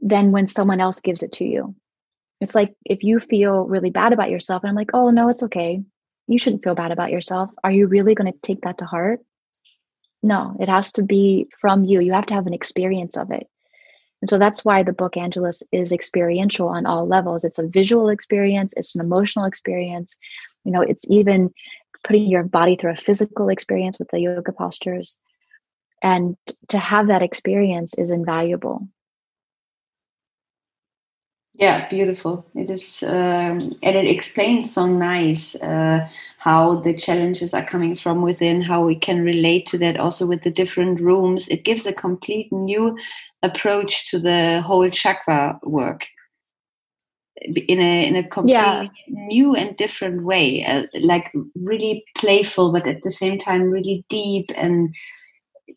than 0.00 0.32
when 0.32 0.48
someone 0.48 0.80
else 0.80 1.00
gives 1.00 1.22
it 1.22 1.32
to 1.32 1.44
you. 1.44 1.76
It's 2.40 2.56
like 2.56 2.74
if 2.84 3.04
you 3.04 3.20
feel 3.20 3.64
really 3.66 3.90
bad 3.90 4.12
about 4.12 4.30
yourself, 4.30 4.64
and 4.64 4.70
I'm 4.70 4.74
like, 4.74 4.90
oh, 4.94 5.10
no, 5.10 5.28
it's 5.28 5.44
okay. 5.44 5.80
You 6.26 6.38
shouldn't 6.40 6.64
feel 6.64 6.74
bad 6.74 6.90
about 6.90 7.12
yourself. 7.12 7.50
Are 7.62 7.70
you 7.70 7.86
really 7.86 8.16
going 8.16 8.32
to 8.32 8.38
take 8.40 8.62
that 8.62 8.78
to 8.78 8.84
heart? 8.84 9.20
No, 10.24 10.56
it 10.58 10.68
has 10.68 10.90
to 10.92 11.04
be 11.04 11.48
from 11.60 11.84
you. 11.84 12.00
You 12.00 12.12
have 12.14 12.26
to 12.26 12.34
have 12.34 12.48
an 12.48 12.54
experience 12.54 13.16
of 13.16 13.30
it. 13.30 13.46
And 14.22 14.28
so 14.28 14.38
that's 14.38 14.64
why 14.64 14.82
the 14.82 14.92
book 14.92 15.16
Angelus 15.16 15.62
is 15.72 15.92
experiential 15.92 16.68
on 16.68 16.86
all 16.86 17.06
levels. 17.06 17.44
It's 17.44 17.58
a 17.58 17.66
visual 17.66 18.08
experience, 18.08 18.72
it's 18.76 18.94
an 18.94 19.00
emotional 19.00 19.44
experience. 19.44 20.16
You 20.64 20.70
know, 20.70 20.80
it's 20.80 21.04
even 21.10 21.52
putting 22.04 22.28
your 22.28 22.44
body 22.44 22.76
through 22.76 22.92
a 22.92 22.96
physical 22.96 23.48
experience 23.48 23.98
with 23.98 24.08
the 24.10 24.20
yoga 24.20 24.52
postures. 24.52 25.18
And 26.02 26.36
to 26.68 26.78
have 26.78 27.08
that 27.08 27.22
experience 27.22 27.98
is 27.98 28.10
invaluable. 28.10 28.88
Yeah, 31.54 31.86
beautiful. 31.88 32.46
It 32.54 32.70
is, 32.70 33.02
um, 33.02 33.76
and 33.82 33.96
it 33.96 34.06
explains 34.06 34.72
so 34.72 34.86
nice 34.86 35.54
uh, 35.56 36.08
how 36.38 36.76
the 36.76 36.94
challenges 36.94 37.52
are 37.52 37.64
coming 37.64 37.94
from 37.94 38.22
within, 38.22 38.62
how 38.62 38.84
we 38.84 38.96
can 38.96 39.22
relate 39.22 39.66
to 39.66 39.78
that 39.78 39.98
also 39.98 40.24
with 40.26 40.42
the 40.42 40.50
different 40.50 41.00
rooms. 41.00 41.48
It 41.48 41.64
gives 41.64 41.86
a 41.86 41.92
complete 41.92 42.50
new 42.52 42.96
approach 43.42 44.10
to 44.10 44.18
the 44.18 44.62
whole 44.62 44.88
chakra 44.88 45.58
work 45.62 46.06
in 47.36 47.80
a 47.80 48.06
in 48.06 48.16
a 48.16 48.28
completely 48.28 48.56
yeah. 48.56 48.88
new 49.08 49.54
and 49.54 49.76
different 49.76 50.24
way, 50.24 50.64
uh, 50.64 50.84
like 51.00 51.30
really 51.54 52.04
playful, 52.16 52.72
but 52.72 52.86
at 52.86 53.02
the 53.02 53.10
same 53.10 53.38
time 53.38 53.70
really 53.70 54.04
deep 54.08 54.50
and 54.56 54.94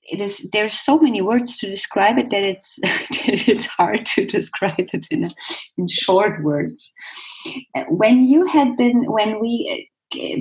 it 0.03 0.21
is 0.21 0.47
there's 0.51 0.77
so 0.77 0.99
many 0.99 1.21
words 1.21 1.57
to 1.57 1.69
describe 1.69 2.17
it 2.17 2.29
that 2.29 2.43
it's 2.43 2.75
that 2.81 3.47
it's 3.47 3.65
hard 3.67 4.05
to 4.05 4.25
describe 4.25 4.73
it 4.77 5.07
in 5.11 5.25
a, 5.25 5.29
in 5.77 5.87
short 5.87 6.43
words. 6.43 6.91
When 7.89 8.25
you 8.25 8.45
had 8.47 8.77
been 8.77 9.11
when 9.11 9.39
we 9.39 9.89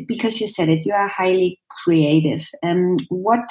because 0.06 0.40
you 0.40 0.49
said 0.49 0.68
it 0.68 0.84
you 0.84 0.92
are 0.92 1.08
highly 1.08 1.61
creative 1.70 2.46
um 2.62 2.96
what 3.08 3.49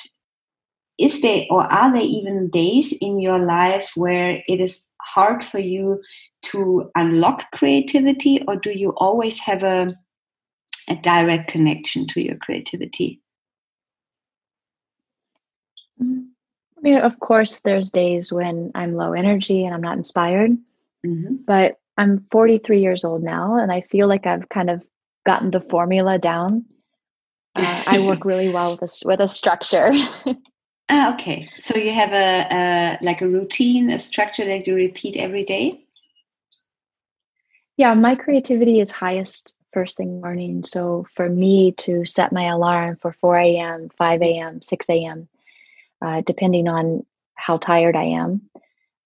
is 1.00 1.22
there 1.22 1.44
or 1.50 1.64
are 1.74 1.92
there 1.92 2.04
even 2.04 2.50
days 2.50 2.94
in 3.02 3.20
your 3.20 3.40
life 3.40 3.92
where 3.96 4.42
it 4.48 4.62
is 4.62 4.84
hard 5.02 5.44
for 5.44 5.60
you 5.60 6.00
to 6.44 6.90
unlock 6.96 7.46
creativity 7.52 8.42
or 8.48 8.56
do 8.56 8.72
you 8.72 8.92
always 8.98 9.40
have 9.40 9.64
a 9.64 9.94
a 10.90 10.96
direct 10.98 11.50
connection 11.50 12.06
to 12.08 12.22
your 12.22 12.36
creativity 12.38 13.23
I 16.02 16.82
mean, 16.82 16.98
of 16.98 17.20
course, 17.20 17.62
there's 17.62 17.90
days 17.90 18.32
when 18.32 18.72
I'm 18.76 18.96
low 18.96 19.14
energy 19.14 19.64
and 19.64 19.74
I'm 19.74 19.82
not 19.82 19.98
inspired, 19.98 20.52
mm-hmm. 21.06 21.36
but 21.46 21.80
I'm 21.98 22.26
43 22.32 22.82
years 22.82 23.06
old 23.06 23.24
now, 23.24 23.58
and 23.58 23.72
I 23.72 23.82
feel 23.82 24.08
like 24.08 24.26
I've 24.26 24.50
kind 24.50 24.70
of 24.70 24.84
gotten 25.26 25.52
the 25.52 25.62
formula 25.62 26.18
down. 26.18 26.66
Uh, 27.56 27.84
I 27.86 28.00
work 28.00 28.26
really 28.26 28.50
well 28.50 28.78
with 28.80 28.90
a, 28.90 29.08
with 29.08 29.20
a 29.20 29.28
structure. 29.28 29.92
ah, 30.90 31.14
okay. 31.14 31.50
So 31.60 31.78
you 31.78 31.94
have 31.94 32.12
a, 32.12 32.48
a 32.52 32.98
like 33.02 33.22
a 33.22 33.28
routine, 33.28 33.92
a 33.92 34.00
structure 34.00 34.46
that 34.46 34.68
you 34.68 34.76
repeat 34.76 35.16
every 35.16 35.44
day. 35.44 35.80
Yeah, 37.78 37.94
my 37.94 38.16
creativity 38.16 38.80
is 38.80 38.92
highest 38.92 39.56
first 39.74 39.98
thing 39.98 40.22
morning. 40.22 40.64
So 40.64 41.06
for 41.16 41.30
me 41.30 41.72
to 41.80 42.06
set 42.06 42.32
my 42.32 42.46
alarm 42.46 42.98
for 43.02 43.12
4 43.12 43.38
a.m., 43.38 43.90
5 43.98 44.22
a.m., 44.22 44.62
6 44.62 44.90
a.m., 44.90 45.28
uh, 46.04 46.22
depending 46.26 46.68
on 46.68 47.06
how 47.36 47.58
tired 47.58 47.96
I 47.96 48.04
am. 48.04 48.42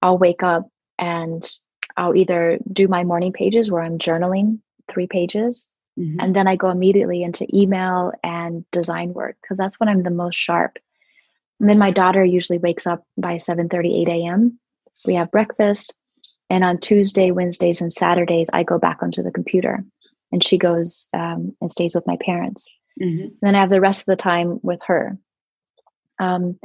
I'll 0.01 0.17
wake 0.17 0.43
up 0.43 0.69
and 0.97 1.47
I'll 1.95 2.15
either 2.15 2.59
do 2.71 2.87
my 2.87 3.03
morning 3.03 3.33
pages 3.33 3.69
where 3.69 3.81
I'm 3.81 3.97
journaling 3.97 4.59
three 4.87 5.07
pages, 5.07 5.69
mm-hmm. 5.97 6.19
and 6.19 6.35
then 6.35 6.47
I 6.47 6.55
go 6.55 6.69
immediately 6.69 7.23
into 7.23 7.47
email 7.55 8.11
and 8.23 8.65
design 8.71 9.13
work 9.13 9.37
because 9.41 9.57
that's 9.57 9.79
when 9.79 9.89
I'm 9.89 10.03
the 10.03 10.09
most 10.09 10.35
sharp. 10.35 10.77
And 11.59 11.69
then 11.69 11.79
my 11.79 11.91
daughter 11.91 12.23
usually 12.23 12.59
wakes 12.59 12.85
up 12.85 13.03
by 13.17 13.37
7 13.37 13.69
30, 13.69 14.01
8 14.01 14.07
a.m. 14.09 14.59
We 15.05 15.15
have 15.15 15.31
breakfast. 15.31 15.95
And 16.49 16.63
on 16.63 16.79
Tuesday, 16.79 17.31
Wednesdays, 17.31 17.81
and 17.81 17.91
Saturdays, 17.91 18.47
I 18.53 18.63
go 18.63 18.77
back 18.79 19.01
onto 19.01 19.21
the 19.21 19.31
computer 19.31 19.83
and 20.31 20.43
she 20.43 20.57
goes 20.57 21.09
um, 21.13 21.55
and 21.61 21.71
stays 21.71 21.95
with 21.95 22.07
my 22.07 22.17
parents. 22.21 22.69
Mm-hmm. 23.01 23.27
Then 23.41 23.55
I 23.55 23.59
have 23.59 23.69
the 23.69 23.81
rest 23.81 24.01
of 24.01 24.05
the 24.05 24.15
time 24.15 24.59
with 24.61 24.79
her. 24.87 25.17
Um, 26.19 26.59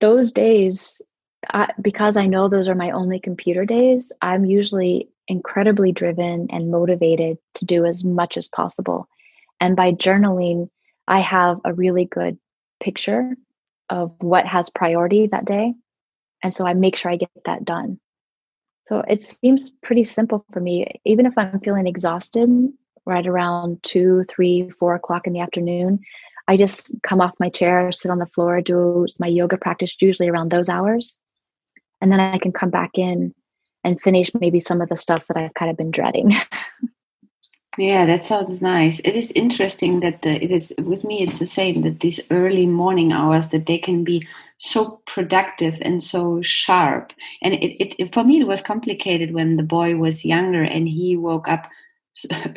those 0.00 0.32
days, 0.32 1.02
I, 1.48 1.68
because 1.80 2.16
I 2.16 2.26
know 2.26 2.48
those 2.48 2.68
are 2.68 2.74
my 2.74 2.90
only 2.90 3.20
computer 3.20 3.64
days, 3.64 4.12
I'm 4.20 4.44
usually 4.44 5.08
incredibly 5.28 5.92
driven 5.92 6.48
and 6.50 6.70
motivated 6.70 7.38
to 7.54 7.64
do 7.64 7.84
as 7.84 8.04
much 8.04 8.36
as 8.36 8.48
possible. 8.48 9.08
And 9.60 9.76
by 9.76 9.92
journaling, 9.92 10.68
I 11.06 11.20
have 11.20 11.60
a 11.64 11.72
really 11.72 12.04
good 12.04 12.38
picture 12.82 13.36
of 13.88 14.12
what 14.20 14.46
has 14.46 14.70
priority 14.70 15.26
that 15.28 15.44
day. 15.44 15.74
And 16.42 16.54
so 16.54 16.66
I 16.66 16.74
make 16.74 16.96
sure 16.96 17.10
I 17.10 17.16
get 17.16 17.30
that 17.44 17.64
done. 17.64 18.00
So 18.88 19.00
it 19.00 19.20
seems 19.20 19.70
pretty 19.82 20.04
simple 20.04 20.44
for 20.52 20.60
me. 20.60 21.00
Even 21.04 21.26
if 21.26 21.34
I'm 21.36 21.60
feeling 21.60 21.86
exhausted 21.86 22.48
right 23.06 23.26
around 23.26 23.82
two, 23.82 24.24
three, 24.28 24.70
four 24.78 24.94
o'clock 24.94 25.26
in 25.26 25.32
the 25.32 25.40
afternoon, 25.40 26.00
I 26.50 26.56
just 26.56 26.92
come 27.04 27.20
off 27.20 27.38
my 27.38 27.48
chair, 27.48 27.92
sit 27.92 28.10
on 28.10 28.18
the 28.18 28.26
floor, 28.26 28.60
do 28.60 29.06
my 29.20 29.28
yoga 29.28 29.56
practice 29.56 29.94
usually 30.00 30.28
around 30.28 30.50
those 30.50 30.68
hours. 30.68 31.16
And 32.00 32.10
then 32.10 32.18
I 32.18 32.38
can 32.38 32.50
come 32.50 32.70
back 32.70 32.90
in 32.94 33.32
and 33.84 34.00
finish 34.00 34.32
maybe 34.34 34.58
some 34.58 34.80
of 34.80 34.88
the 34.88 34.96
stuff 34.96 35.24
that 35.28 35.36
I've 35.36 35.54
kind 35.54 35.70
of 35.70 35.76
been 35.76 35.92
dreading. 35.92 36.32
yeah, 37.78 38.04
that 38.04 38.24
sounds 38.24 38.60
nice. 38.60 38.98
It 39.04 39.14
is 39.14 39.30
interesting 39.36 40.00
that 40.00 40.22
the, 40.22 40.42
it 40.42 40.50
is 40.50 40.72
with 40.82 41.04
me. 41.04 41.22
It's 41.22 41.38
the 41.38 41.46
same 41.46 41.82
that 41.82 42.00
these 42.00 42.18
early 42.32 42.66
morning 42.66 43.12
hours 43.12 43.46
that 43.50 43.66
they 43.66 43.78
can 43.78 44.02
be 44.02 44.26
so 44.58 45.00
productive 45.06 45.78
and 45.82 46.02
so 46.02 46.42
sharp. 46.42 47.12
And 47.42 47.54
it, 47.54 48.02
it 48.02 48.12
for 48.12 48.24
me 48.24 48.40
it 48.40 48.48
was 48.48 48.60
complicated 48.60 49.34
when 49.34 49.54
the 49.54 49.62
boy 49.62 49.94
was 49.94 50.24
younger 50.24 50.64
and 50.64 50.88
he 50.88 51.16
woke 51.16 51.46
up 51.46 51.70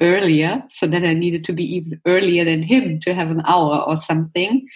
earlier 0.02 0.64
so 0.70 0.88
that 0.88 1.04
i 1.04 1.14
needed 1.14 1.44
to 1.44 1.54
be 1.54 1.64
even 1.64 2.00
earlier 2.06 2.46
than 2.46 2.64
him 2.64 3.00
to 3.00 3.14
have 3.14 3.30
an 3.30 3.42
hour 3.46 3.80
or 3.82 3.96
something. 3.96 4.68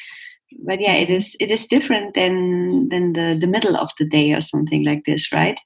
But 0.66 0.80
yeah 0.80 0.94
it 0.94 1.10
is 1.10 1.36
it 1.40 1.52
is 1.52 1.68
different 1.68 2.16
than 2.16 2.90
than 2.90 3.14
the 3.14 3.38
the 3.40 3.48
middle 3.48 3.76
of 3.76 3.92
the 4.00 4.06
day 4.06 4.34
or 4.34 4.42
something 4.42 4.84
like 4.86 5.04
this 5.06 5.32
right? 5.34 5.60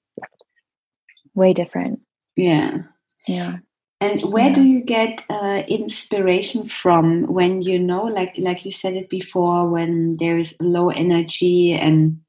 Way 1.33 1.53
different. 1.53 1.99
Yeah. 2.35 2.79
Yeah. 3.27 3.57
And 4.01 4.33
where 4.33 4.47
yeah. 4.47 4.55
do 4.55 4.63
you 4.63 4.81
get 4.81 5.23
uh, 5.29 5.61
inspiration 5.67 6.65
from 6.65 7.27
when 7.27 7.61
you 7.61 7.77
know 7.77 8.03
like 8.03 8.33
like 8.37 8.65
you 8.65 8.71
said 8.71 8.95
it 8.95 9.09
before 9.09 9.69
when 9.69 10.17
there 10.17 10.39
is 10.39 10.55
low 10.59 10.89
energy 10.89 11.73
and 11.73 12.19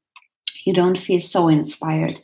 you 0.67 0.73
don't 0.73 0.99
feel 0.99 1.21
so 1.21 1.49
inspired. 1.49 2.21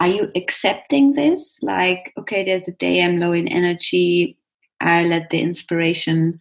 Are 0.00 0.08
you 0.08 0.30
accepting 0.34 1.12
this? 1.12 1.58
Like, 1.62 2.12
okay, 2.18 2.44
there's 2.44 2.68
a 2.68 2.72
day 2.72 3.02
I'm 3.02 3.18
low 3.18 3.32
in 3.32 3.48
energy. 3.48 4.36
I 4.80 5.04
let 5.04 5.30
the 5.30 5.40
inspiration 5.40 6.38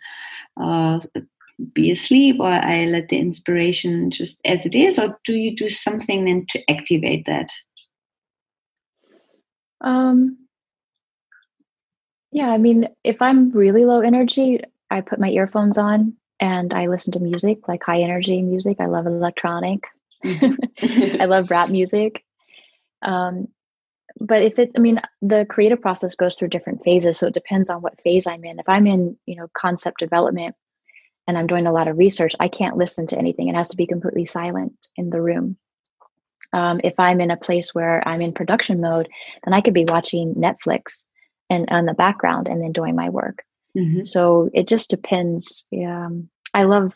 uh, 0.59 0.99
be 1.73 1.91
asleep, 1.91 2.38
or 2.39 2.51
I 2.51 2.85
let 2.85 3.09
the 3.09 3.17
inspiration 3.17 4.12
just 4.12 4.39
as 4.45 4.65
it 4.65 4.75
is, 4.75 4.97
or 4.97 5.19
do 5.25 5.33
you 5.33 5.55
do 5.55 5.69
something 5.69 6.25
then 6.25 6.45
to 6.49 6.71
activate 6.71 7.25
that? 7.25 7.49
Um, 9.81 10.38
yeah, 12.31 12.49
I 12.49 12.57
mean, 12.57 12.88
if 13.03 13.21
I'm 13.21 13.51
really 13.51 13.85
low 13.85 14.01
energy, 14.01 14.59
I 14.89 15.01
put 15.01 15.19
my 15.19 15.29
earphones 15.29 15.77
on 15.77 16.13
and 16.39 16.73
I 16.73 16.88
listen 16.88 17.12
to 17.13 17.19
music, 17.19 17.67
like 17.67 17.83
high 17.83 18.01
energy 18.01 18.41
music. 18.41 18.77
I 18.79 18.85
love 18.85 19.07
electronic. 19.07 19.83
I 20.82 21.25
love 21.25 21.51
rap 21.51 21.69
music. 21.69 22.23
Um, 23.01 23.47
but 24.19 24.41
if 24.41 24.60
it's, 24.60 24.73
I 24.75 24.79
mean, 24.79 24.99
the 25.21 25.45
creative 25.49 25.82
process 25.82 26.15
goes 26.15 26.36
through 26.36 26.49
different 26.49 26.84
phases. 26.84 27.17
So 27.17 27.27
it 27.27 27.34
depends 27.34 27.69
on 27.69 27.82
what 27.82 28.01
phase 28.01 28.27
I'm 28.27 28.43
in. 28.43 28.60
If 28.60 28.67
I'm 28.67 28.88
in, 28.88 29.17
you 29.25 29.36
know, 29.36 29.47
concept 29.53 29.99
development 29.99 30.55
and 31.27 31.38
I'm 31.38 31.47
doing 31.47 31.67
a 31.67 31.71
lot 31.71 31.88
of 31.88 31.97
research, 31.97 32.36
I 32.39 32.47
can't 32.47 32.77
listen 32.77 33.08
to 33.08 33.17
anything. 33.17 33.47
It 33.47 33.55
has 33.55 33.69
to 33.69 33.77
be 33.77 33.88
completely 33.88 34.25
silent 34.25 34.73
in 34.95 35.10
the 35.10 35.21
room. 35.21 35.58
Um, 36.51 36.82
if 36.84 36.99
I'm 36.99 37.21
in 37.21 37.32
a 37.32 37.38
place 37.38 37.73
where 37.75 38.05
I'm 38.08 38.21
in 38.21 38.34
production 38.34 38.82
mode, 38.82 39.08
then 39.43 39.53
I 39.53 39.62
could 39.62 39.73
be 39.73 39.86
watching 39.86 40.36
Netflix 40.36 41.05
and 41.49 41.69
on 41.69 41.86
the 41.86 41.93
background 41.93 42.47
and 42.47 42.62
then 42.62 42.71
doing 42.71 42.95
my 42.95 43.10
work. 43.10 43.43
Mm-hmm. 43.77 44.05
So 44.05 44.49
it 44.53 44.67
just 44.67 44.89
depends. 44.89 45.67
Um, 45.73 46.29
I 46.53 46.63
love 46.63 46.95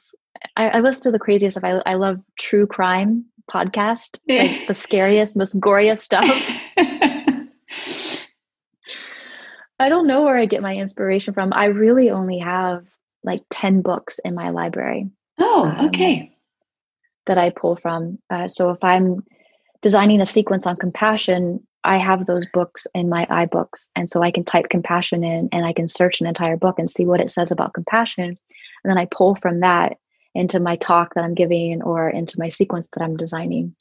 I, 0.55 0.69
I 0.69 0.79
listen 0.79 1.03
to 1.03 1.11
the 1.11 1.19
craziest 1.19 1.57
stuff. 1.57 1.81
I, 1.85 1.91
I 1.91 1.95
love 1.95 2.19
true 2.37 2.67
crime 2.67 3.25
podcast, 3.51 4.19
like 4.27 4.67
the 4.67 4.73
scariest, 4.73 5.35
most 5.35 5.59
goriest 5.59 5.99
stuff. 5.99 6.25
I 9.79 9.89
don't 9.89 10.07
know 10.07 10.23
where 10.23 10.37
I 10.37 10.45
get 10.45 10.61
my 10.61 10.75
inspiration 10.75 11.33
from. 11.33 11.51
I 11.53 11.65
really 11.65 12.09
only 12.09 12.39
have 12.39 12.85
like 13.23 13.41
10 13.51 13.81
books 13.81 14.19
in 14.19 14.35
my 14.35 14.49
library. 14.49 15.09
Oh, 15.39 15.65
um, 15.65 15.87
okay. 15.87 16.21
Um, 16.21 16.29
that 17.25 17.37
I 17.37 17.49
pull 17.49 17.75
from. 17.75 18.19
Uh, 18.29 18.47
so 18.47 18.69
if 18.71 18.83
I'm 18.83 19.23
designing 19.81 20.21
a 20.21 20.25
sequence 20.25 20.67
on 20.67 20.75
compassion, 20.75 21.65
I 21.83 21.97
have 21.97 22.25
those 22.25 22.45
books 22.47 22.87
in 22.93 23.09
my 23.09 23.25
iBooks. 23.25 23.89
And 23.95 24.09
so 24.09 24.21
I 24.21 24.31
can 24.31 24.43
type 24.43 24.69
compassion 24.69 25.23
in 25.23 25.49
and 25.51 25.65
I 25.65 25.73
can 25.73 25.87
search 25.87 26.21
an 26.21 26.27
entire 26.27 26.57
book 26.57 26.79
and 26.79 26.89
see 26.89 27.05
what 27.05 27.19
it 27.19 27.31
says 27.31 27.51
about 27.51 27.73
compassion. 27.73 28.25
And 28.83 28.91
then 28.91 28.97
I 28.97 29.05
pull 29.05 29.35
from 29.35 29.59
that 29.61 29.97
into 30.35 30.59
my 30.59 30.75
talk 30.75 31.13
that 31.15 31.23
I'm 31.23 31.35
giving 31.35 31.81
or 31.81 32.09
into 32.09 32.39
my 32.39 32.49
sequence 32.49 32.87
that 32.93 33.03
I'm 33.03 33.17
designing. 33.17 33.75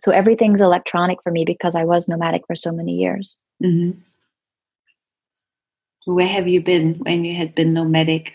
So 0.00 0.10
everything's 0.10 0.60
electronic 0.60 1.22
for 1.22 1.30
me 1.30 1.44
because 1.44 1.74
I 1.74 1.84
was 1.84 2.08
nomadic 2.08 2.46
for 2.46 2.56
so 2.56 2.72
many 2.72 2.92
years. 2.96 3.38
Mm-hmm. 3.62 4.00
Where 6.04 6.26
have 6.26 6.48
you 6.48 6.60
been 6.62 6.94
when 6.94 7.24
you 7.24 7.36
had 7.36 7.54
been 7.54 7.72
nomadic? 7.72 8.32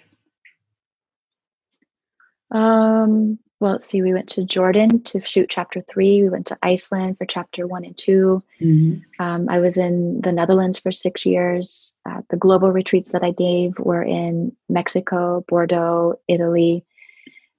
Um, 2.51 3.39
well, 3.60 3.73
let's 3.73 3.88
see, 3.88 4.01
we 4.01 4.13
went 4.13 4.29
to 4.31 4.45
Jordan 4.45 5.03
to 5.03 5.25
shoot 5.25 5.49
chapter 5.49 5.83
three. 5.91 6.21
We 6.21 6.29
went 6.29 6.47
to 6.47 6.57
Iceland 6.62 7.17
for 7.17 7.25
chapter 7.25 7.65
one 7.65 7.83
and 7.83 7.97
2 7.97 8.41
mm-hmm. 8.62 9.21
um, 9.23 9.49
I 9.49 9.60
was 9.60 9.77
in 9.77 10.21
the 10.21 10.31
Netherlands 10.31 10.79
for 10.79 10.91
six 10.91 11.25
years. 11.25 11.93
Uh, 12.05 12.21
the 12.29 12.38
global 12.38 12.71
retreats 12.71 13.12
that 13.12 13.23
I 13.23 13.31
gave 13.31 13.77
were 13.79 14.03
in 14.03 14.55
Mexico, 14.69 15.43
Bordeaux, 15.47 16.19
Italy. 16.27 16.86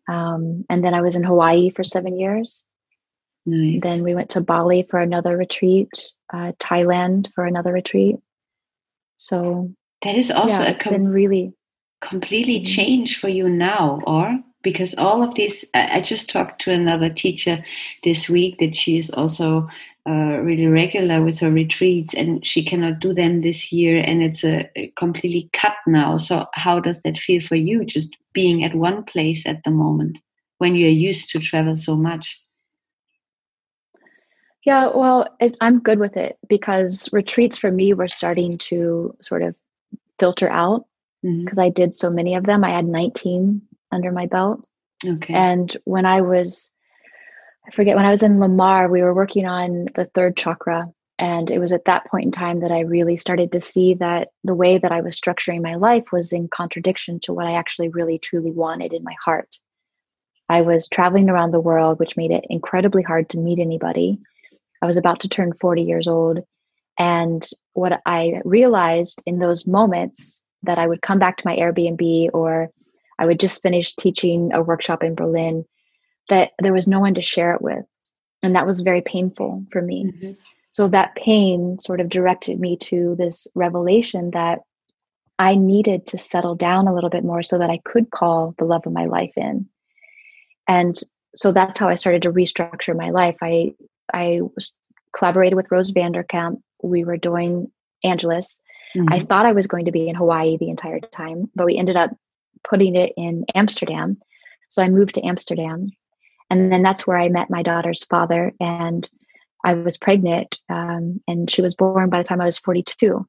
Um, 0.09 0.65
and 0.71 0.83
then 0.83 0.95
I 0.95 1.03
was 1.03 1.17
in 1.17 1.23
Hawaii 1.23 1.71
for 1.71 1.85
seven 1.85 2.19
years. 2.19 2.63
Nice. 3.47 3.81
Then 3.83 4.03
we 4.03 4.15
went 4.15 4.31
to 4.31 4.41
Bali 4.41 4.83
for 4.83 4.99
another 4.99 5.37
retreat, 5.37 5.91
uh, 6.33 6.53
Thailand 6.59 7.33
for 7.35 7.45
another 7.45 7.73
retreat. 7.73 8.17
So 9.17 9.71
that 10.03 10.17
is 10.17 10.31
also 10.31 10.63
yeah, 10.63 10.71
a 10.71 10.75
com- 10.75 11.05
really 11.05 11.53
completely 12.01 12.57
mm-hmm. 12.57 12.65
changed 12.65 13.19
for 13.19 13.29
you 13.29 13.49
now, 13.49 14.01
or 14.07 14.39
because 14.63 14.95
all 14.99 15.23
of 15.23 15.35
these 15.35 15.65
i 15.75 16.01
just 16.01 16.29
talked 16.29 16.61
to 16.61 16.73
another 16.73 17.09
teacher 17.09 17.65
this 18.03 18.29
week 18.29 18.59
that 18.59 18.75
she 18.75 18.99
is 18.99 19.11
also 19.11 19.69
uh, 20.09 20.39
really 20.43 20.67
regular 20.67 21.23
with 21.23 21.39
her 21.39 21.51
retreats 21.51 22.15
and 22.15 22.45
she 22.45 22.65
cannot 22.65 22.99
do 22.99 23.13
them 23.13 23.43
this 23.43 23.71
year 23.73 23.99
and 24.01 24.23
it's 24.23 24.43
a, 24.43 24.69
a, 24.75 24.89
completely 24.97 25.49
cut 25.53 25.75
now 25.87 26.17
so 26.17 26.47
how 26.55 26.81
does 26.81 27.01
that 27.03 27.19
feel 27.19 27.41
for 27.41 27.57
you 27.57 27.85
just 27.85 28.17
being 28.39 28.65
at 28.65 28.75
one 28.75 29.05
place 29.05 29.47
at 29.47 29.63
the 29.65 29.71
moment 29.71 30.19
when 30.59 30.75
you're 30.75 31.03
used 31.09 31.31
to 31.31 31.39
travel 31.39 31.77
so 31.77 31.97
much 31.97 32.43
yeah 34.65 34.91
well 34.95 35.27
it, 35.41 35.57
i'm 35.61 35.79
good 35.81 35.99
with 35.99 36.17
it 36.17 36.39
because 36.49 37.09
retreats 37.13 37.59
for 37.59 37.71
me 37.71 37.95
were 37.95 38.09
starting 38.09 38.59
to 38.59 39.15
sort 39.21 39.43
of 39.43 39.55
filter 40.19 40.49
out 40.49 40.87
because 41.23 41.59
mm-hmm. 41.59 41.61
i 41.61 41.69
did 41.69 41.95
so 41.95 42.11
many 42.11 42.35
of 42.35 42.45
them 42.45 42.65
i 42.65 42.71
had 42.71 42.87
19 42.87 43.63
under 43.93 44.13
my 44.13 44.27
belt. 44.27 44.67
Okay. 45.05 45.35
And 45.35 45.75
when 45.85 46.07
I 46.07 46.21
was, 46.21 46.71
I 47.67 47.71
forget, 47.73 47.97
when 47.97 48.05
I 48.07 48.11
was 48.11 48.23
in 48.23 48.41
Lamar, 48.41 48.89
we 48.89 49.03
were 49.03 49.15
working 49.15 49.47
on 49.47 49.87
the 49.95 50.07
third 50.15 50.37
chakra. 50.37 50.93
And 51.19 51.51
it 51.51 51.59
was 51.59 51.73
at 51.73 51.85
that 51.87 52.07
point 52.07 52.27
in 52.27 52.33
time 52.33 52.61
that 52.61 52.71
I 52.71 52.81
really 52.81 53.17
started 53.17 53.51
to 53.53 53.61
see 53.61 53.95
that 53.95 54.29
the 54.45 54.55
way 54.55 54.79
that 54.79 54.93
I 54.93 55.01
was 55.01 55.21
structuring 55.21 55.63
my 55.63 55.75
life 55.75 56.05
was 56.13 56.33
in 56.33 56.49
contradiction 56.49 57.19
to 57.21 57.33
what 57.33 57.47
I 57.47 57.53
actually 57.53 57.89
really 57.89 58.19
truly 58.19 58.53
wanted 58.53 58.93
in 58.93 59.03
my 59.03 59.15
heart. 59.25 59.59
I 60.49 60.63
was 60.63 60.89
traveling 60.89 61.29
around 61.29 61.51
the 61.51 61.61
world, 61.61 61.99
which 61.99 62.17
made 62.17 62.31
it 62.31 62.45
incredibly 62.49 63.03
hard 63.03 63.29
to 63.31 63.39
meet 63.39 63.59
anybody. 63.59 64.19
I 64.81 64.87
was 64.87 64.97
about 64.97 65.21
to 65.21 65.29
turn 65.29 65.53
40 65.53 65.83
years 65.83 66.07
old. 66.07 66.39
And 66.99 67.47
what 67.75 68.01
I 68.07 68.41
realized 68.45 69.23
in 69.27 69.39
those 69.39 69.67
moments 69.67 70.43
that 70.63 70.79
I 70.79 70.87
would 70.87 71.03
come 71.03 71.19
back 71.19 71.37
to 71.39 71.47
my 71.47 71.57
Airbnb 71.57 72.31
or 72.33 72.71
I 73.19 73.27
would 73.27 73.41
just 73.41 73.63
finish 73.63 73.95
teaching 73.95 74.53
a 74.53 74.63
workshop 74.63 75.03
in 75.03 75.15
Berlin 75.15 75.65
that 76.29 76.53
there 76.61 76.73
was 76.73 76.87
no 76.87 77.01
one 77.01 77.15
to 77.15 77.23
share 77.23 77.55
it 77.55 77.63
with. 77.63 77.85
And 78.43 78.55
that 78.55 78.67
was 78.67 78.81
very 78.81 79.01
painful 79.01 79.65
for 79.73 79.83
me. 79.83 80.05
Mm-hmm. 80.05 80.33
So 80.71 80.89
that 80.89 81.15
pain 81.15 81.79
sort 81.81 82.01
of 82.01 82.09
directed 82.09 82.61
me 82.61 82.77
to 82.77 83.15
this 83.19 83.47
revelation 83.55 84.31
that 84.33 84.61
I 85.39 85.55
needed 85.55 86.07
to 86.07 86.19
settle 86.19 86.55
down 86.55 86.89
a 86.89 86.95
little 86.95 87.11
bit 87.11 87.25
more 87.25 87.43
so 87.43 87.59
that 87.59 87.71
I 87.71 87.81
could 87.85 88.11
call 88.11 88.55
the 88.59 88.65
love 88.65 88.87
of 88.87 88.93
my 88.93 89.07
life 89.07 89.33
in. 89.37 89.69
And 90.67 90.97
so 91.35 91.53
that's 91.53 91.79
how 91.79 91.89
I 91.89 91.95
started 91.95 92.23
to 92.23 92.33
restructure 92.33 92.97
my 92.97 93.11
life. 93.11 93.37
I 93.41 93.75
I 94.13 94.41
was 94.55 94.75
collaborated 95.17 95.57
with 95.57 95.71
Ross 95.71 95.91
van 95.91 96.13
der 96.13 96.23
Kamp. 96.23 96.61
We 96.83 97.05
were 97.05 97.17
doing 97.17 97.71
Angelus. 98.05 98.63
Mm-hmm. 98.97 99.13
I 99.13 99.21
thought 99.21 99.47
I 99.47 99.53
was 99.53 99.67
going 99.67 99.85
to 99.85 99.93
be 99.93 100.09
in 100.09 100.15
Hawaii 100.15 100.57
the 100.57 100.71
entire 100.71 101.01
time, 101.01 101.51
but 101.55 101.67
we 101.67 101.77
ended 101.77 101.97
up 101.97 102.11
putting 102.69 102.97
it 102.97 103.13
in 103.17 103.45
Amsterdam. 103.55 104.17
So 104.69 104.83
I 104.83 104.89
moved 104.89 105.15
to 105.15 105.27
Amsterdam. 105.27 105.91
And 106.51 106.73
then 106.73 106.83
that's 106.83 107.07
where 107.07 107.19
I 107.19 107.29
met 107.29 107.51
my 107.51 107.63
daughter's 107.63 108.05
father. 108.05 108.53
And 108.59 109.09
I 109.65 109.75
was 109.75 109.97
pregnant, 109.97 110.59
um, 110.69 111.21
and 111.27 111.51
she 111.51 111.63
was 111.63 111.75
born 111.75 112.11
by 112.11 112.19
the 112.19 112.25
time 112.25 112.41
I 112.41 112.47
was 112.47 112.59
42. 112.59 113.27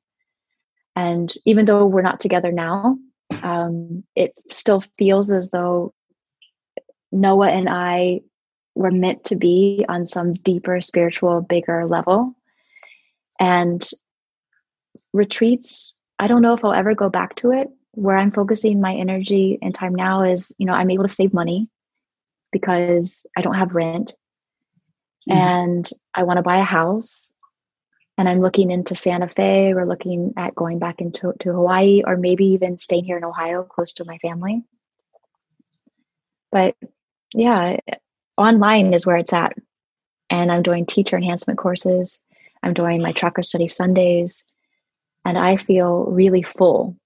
And 0.96 1.34
even 1.46 1.66
though 1.66 1.86
we're 1.86 2.02
not 2.02 2.20
together 2.20 2.52
now, 2.52 2.98
um, 3.44 4.04
it 4.16 4.34
still 4.50 4.84
feels 4.98 5.32
as 5.32 5.52
though 5.52 5.94
Noah 7.12 7.50
and 7.50 7.68
I 7.70 8.22
were 8.76 8.92
meant 8.92 9.26
to 9.26 9.36
be 9.36 9.86
on 9.90 10.06
some 10.06 10.34
deeper 10.34 10.82
spiritual, 10.82 11.42
bigger 11.42 11.86
level. 11.86 12.36
And 13.40 13.88
retreats, 15.14 15.94
I 16.20 16.28
don't 16.28 16.42
know 16.42 16.54
if 16.54 16.64
I'll 16.64 16.74
ever 16.74 16.94
go 16.96 17.10
back 17.10 17.36
to 17.38 17.52
it, 17.52 17.70
where 17.92 18.18
I'm 18.18 18.32
focusing 18.32 18.82
my 18.82 18.94
energy 18.94 19.58
and 19.62 19.74
time 19.74 19.96
now 19.96 20.24
is, 20.24 20.54
you 20.58 20.66
know, 20.66 20.74
I'm 20.74 20.92
able 20.92 21.06
to 21.06 21.14
save 21.14 21.34
money 21.34 21.70
because 22.52 23.26
I 23.36 23.42
don't 23.42 23.56
have 23.56 23.76
rent 23.76 24.14
mm. 25.30 25.36
and 25.36 25.90
I 26.14 26.24
want 26.24 26.38
to 26.38 26.44
buy 26.44 26.58
a 26.58 26.64
house 26.64 27.34
and 28.18 28.28
I'm 28.28 28.42
looking 28.42 28.72
into 28.72 28.96
Santa 28.96 29.28
Fe 29.30 29.74
or 29.74 29.86
looking 29.86 30.34
at 30.38 30.56
going 30.56 30.80
back 30.80 31.00
into 31.00 31.34
to 31.40 31.54
Hawaii 31.54 32.04
or 32.06 32.18
maybe 32.18 32.46
even 32.48 32.78
staying 32.78 33.06
here 33.06 33.18
in 33.18 33.24
Ohio 33.24 33.64
close 33.64 33.94
to 33.94 34.06
my 34.06 34.18
family. 34.18 34.62
But 36.52 36.76
yeah, 37.34 37.78
online 38.38 38.94
is 38.94 39.06
where 39.06 39.18
it's 39.18 39.34
at. 39.34 39.54
And 40.30 40.52
I'm 40.52 40.64
doing 40.64 40.86
teacher 40.86 41.16
enhancement 41.16 41.60
courses. 41.60 42.20
I'm 42.62 42.74
doing 42.74 43.02
my 43.02 43.14
chakra 43.14 43.44
study 43.44 43.68
Sundays. 43.68 44.46
And 45.26 45.38
I 45.38 45.56
feel 45.58 46.06
really 46.06 46.44
full 46.44 46.98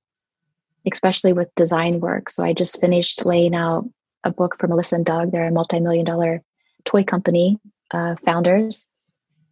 especially 0.91 1.33
with 1.33 1.53
design 1.55 1.99
work. 1.99 2.29
So 2.29 2.43
I 2.43 2.53
just 2.53 2.81
finished 2.81 3.25
laying 3.25 3.55
out 3.55 3.89
a 4.23 4.31
book 4.31 4.57
for 4.59 4.67
Melissa 4.67 4.95
and 4.95 5.05
Doug. 5.05 5.31
They're 5.31 5.47
a 5.47 5.51
multi-million 5.51 6.05
dollar 6.05 6.41
toy 6.85 7.03
company 7.03 7.59
uh, 7.93 8.15
founders, 8.25 8.89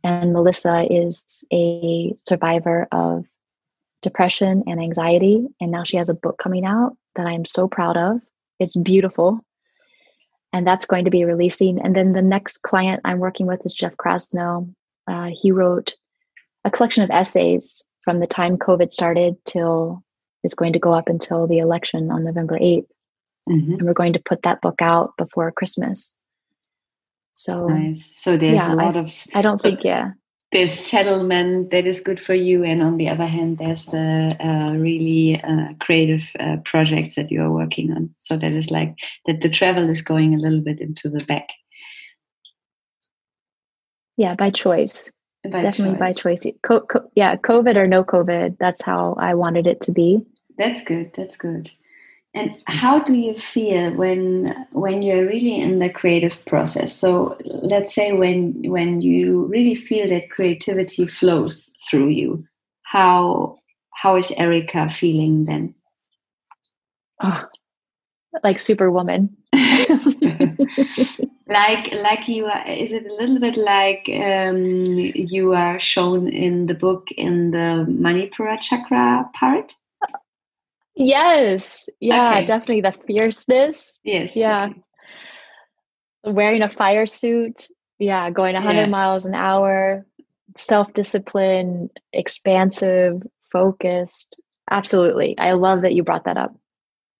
and 0.03 0.33
Melissa 0.33 0.91
is 0.91 1.45
a 1.53 2.13
survivor 2.17 2.87
of 2.91 3.25
depression 4.01 4.63
and 4.67 4.81
anxiety, 4.81 5.47
and 5.59 5.71
now 5.71 5.83
she 5.83 5.97
has 5.97 6.09
a 6.09 6.15
book 6.15 6.37
coming 6.37 6.65
out 6.65 6.97
that 7.15 7.27
I 7.27 7.33
am 7.33 7.45
so 7.45 7.67
proud 7.67 7.97
of. 7.97 8.21
It's 8.59 8.75
beautiful, 8.75 9.39
and 10.51 10.65
that's 10.65 10.85
going 10.85 11.05
to 11.05 11.11
be 11.11 11.23
releasing. 11.23 11.79
And 11.79 11.95
then 11.95 12.13
the 12.13 12.21
next 12.21 12.59
client 12.63 13.01
I'm 13.05 13.19
working 13.19 13.45
with 13.45 13.65
is 13.65 13.73
Jeff 13.73 13.95
Krasno. 13.95 14.73
Uh, 15.07 15.29
he 15.33 15.51
wrote 15.51 15.95
a 16.63 16.71
collection 16.71 17.03
of 17.03 17.11
essays 17.11 17.83
from 18.03 18.19
the 18.19 18.27
time 18.27 18.57
COVID 18.57 18.91
started 18.91 19.35
till 19.45 20.03
is 20.43 20.53
going 20.53 20.73
to 20.73 20.79
go 20.79 20.93
up 20.93 21.07
until 21.07 21.47
the 21.47 21.59
election 21.59 22.11
on 22.11 22.23
November 22.23 22.57
8th. 22.57 22.87
Mm-hmm. 23.49 23.73
And 23.73 23.81
we're 23.83 23.93
going 23.93 24.13
to 24.13 24.21
put 24.23 24.43
that 24.43 24.61
book 24.61 24.81
out 24.81 25.15
before 25.17 25.51
Christmas. 25.51 26.13
So, 27.43 27.67
nice. 27.67 28.11
so 28.13 28.37
there's 28.37 28.59
yeah, 28.59 28.73
a 28.73 28.75
lot 28.75 28.95
I, 28.95 28.99
of. 28.99 29.11
I 29.33 29.41
don't 29.41 29.59
think, 29.59 29.83
yeah. 29.83 30.11
There's 30.51 30.73
settlement 30.73 31.71
that 31.71 31.87
is 31.87 32.01
good 32.01 32.19
for 32.19 32.33
you, 32.33 32.63
and 32.63 32.83
on 32.83 32.97
the 32.97 33.07
other 33.09 33.25
hand, 33.25 33.57
there's 33.57 33.85
the 33.85 34.35
uh, 34.39 34.77
really 34.77 35.41
uh, 35.41 35.73
creative 35.79 36.23
uh, 36.39 36.57
projects 36.65 37.15
that 37.15 37.31
you 37.31 37.41
are 37.41 37.51
working 37.51 37.91
on. 37.93 38.13
So 38.19 38.37
that 38.37 38.51
is 38.51 38.69
like 38.69 38.93
that 39.25 39.41
the 39.41 39.49
travel 39.49 39.89
is 39.89 40.01
going 40.01 40.35
a 40.35 40.37
little 40.37 40.59
bit 40.59 40.81
into 40.81 41.09
the 41.09 41.23
back. 41.23 41.47
Yeah, 44.17 44.35
by 44.35 44.51
choice. 44.51 45.11
By 45.43 45.63
Definitely 45.63 45.95
choice. 45.95 45.99
by 45.99 46.13
choice. 46.13 46.45
Co- 46.61 46.81
co- 46.81 47.09
yeah, 47.15 47.37
COVID 47.37 47.75
or 47.75 47.87
no 47.87 48.03
COVID, 48.03 48.57
that's 48.59 48.83
how 48.83 49.15
I 49.17 49.33
wanted 49.33 49.65
it 49.65 49.81
to 49.81 49.91
be. 49.91 50.21
That's 50.57 50.83
good. 50.83 51.11
That's 51.15 51.37
good. 51.37 51.71
And 52.33 52.57
how 52.65 52.99
do 52.99 53.13
you 53.13 53.35
feel 53.35 53.91
when 53.91 54.65
when 54.71 55.01
you're 55.01 55.25
really 55.25 55.59
in 55.59 55.79
the 55.79 55.89
creative 55.89 56.43
process? 56.45 56.97
So 56.97 57.37
let's 57.43 57.93
say 57.93 58.13
when 58.13 58.53
when 58.71 59.01
you 59.01 59.45
really 59.47 59.75
feel 59.75 60.07
that 60.09 60.29
creativity 60.29 61.07
flows 61.07 61.73
through 61.89 62.09
you, 62.09 62.45
how 62.83 63.59
how 63.93 64.15
is 64.15 64.31
Erica 64.37 64.89
feeling 64.89 65.43
then? 65.43 65.73
Oh, 67.21 67.45
like 68.43 68.59
superwoman. 68.59 69.35
like 71.47 71.91
like 71.91 72.27
you 72.29 72.45
are 72.45 72.65
is 72.65 72.93
it 72.93 73.05
a 73.05 73.13
little 73.13 73.39
bit 73.39 73.57
like 73.57 74.07
um, 74.07 74.85
you 74.85 75.53
are 75.53 75.81
shown 75.81 76.29
in 76.29 76.67
the 76.67 76.73
book 76.73 77.07
in 77.17 77.51
the 77.51 77.85
manipura 77.89 78.57
chakra 78.61 79.29
part 79.33 79.75
Yes. 81.01 81.89
Yeah, 81.99 82.29
okay. 82.29 82.45
definitely 82.45 82.81
the 82.81 82.95
fierceness. 83.07 83.99
Yes. 84.03 84.35
Yeah. 84.35 84.65
Okay. 84.65 84.81
Wearing 86.23 86.61
a 86.61 86.69
fire 86.69 87.07
suit. 87.07 87.67
Yeah, 87.97 88.29
going 88.29 88.53
100 88.53 88.79
yeah. 88.79 88.85
miles 88.87 89.25
an 89.25 89.35
hour, 89.35 90.05
self 90.57 90.93
discipline, 90.93 91.89
expansive, 92.13 93.21
focused. 93.51 94.41
Absolutely. 94.69 95.37
I 95.37 95.53
love 95.53 95.81
that 95.81 95.93
you 95.93 96.03
brought 96.03 96.25
that 96.25 96.37
up. 96.37 96.55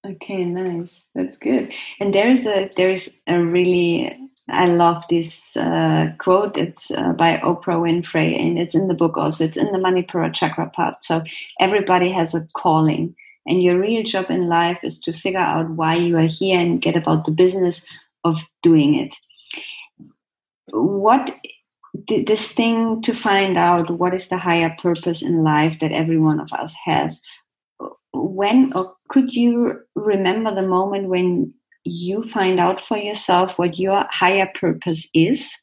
Okay, 0.06 0.46
nice. 0.46 0.90
That's 1.14 1.38
good. 1.38 1.74
And 2.00 2.14
there's 2.14 2.46
a 2.46 2.70
there's 2.76 3.10
a 3.28 3.40
really 3.40 4.18
I 4.50 4.66
love 4.66 5.04
this 5.10 5.56
uh, 5.56 6.08
quote. 6.18 6.58
It's 6.58 6.90
uh, 6.92 7.14
by 7.14 7.38
Oprah 7.38 7.80
Winfrey, 7.80 8.40
and 8.40 8.58
it's 8.58 8.74
in 8.74 8.88
the 8.88 8.96
book 8.96 9.18
also. 9.18 9.44
It's 9.44 9.58
in 9.58 9.72
the 9.72 9.78
Manipura 9.78 10.34
chakra 10.34 10.70
part. 10.70 11.04
So 11.04 11.24
everybody 11.60 12.12
has 12.12 12.34
a 12.34 12.48
calling, 12.56 13.16
and 13.46 13.62
your 13.62 13.80
real 13.80 14.04
job 14.04 14.30
in 14.30 14.48
life 14.48 14.80
is 14.84 15.00
to 15.00 15.14
figure 15.14 15.40
out 15.40 15.70
why 15.72 15.96
you 15.96 16.18
are 16.18 16.28
here 16.28 16.60
and 16.60 16.82
get 16.82 16.96
about 16.96 17.26
the 17.26 17.32
business 17.32 17.82
of 18.24 18.42
doing 18.62 18.96
it. 18.96 19.16
What 20.72 21.36
this 22.08 22.52
thing 22.54 23.02
to 23.02 23.14
find 23.14 23.58
out 23.58 23.90
what 23.90 24.14
is 24.14 24.30
the 24.30 24.38
higher 24.38 24.74
purpose 24.80 25.22
in 25.22 25.44
life 25.44 25.80
that 25.80 25.92
every 25.92 26.18
one 26.18 26.40
of 26.40 26.54
us 26.54 26.74
has 26.86 27.20
when 28.14 28.72
or 28.74 28.94
could 29.10 29.34
you 29.34 29.82
remember 29.96 30.54
the 30.54 30.62
moment 30.62 31.08
when 31.08 31.54
you 31.84 32.24
find 32.24 32.60
out 32.60 32.80
for 32.80 32.98
yourself 32.98 33.58
what 33.58 33.80
your 33.80 34.06
higher 34.10 34.50
purpose 34.56 35.08
is? 35.14 35.58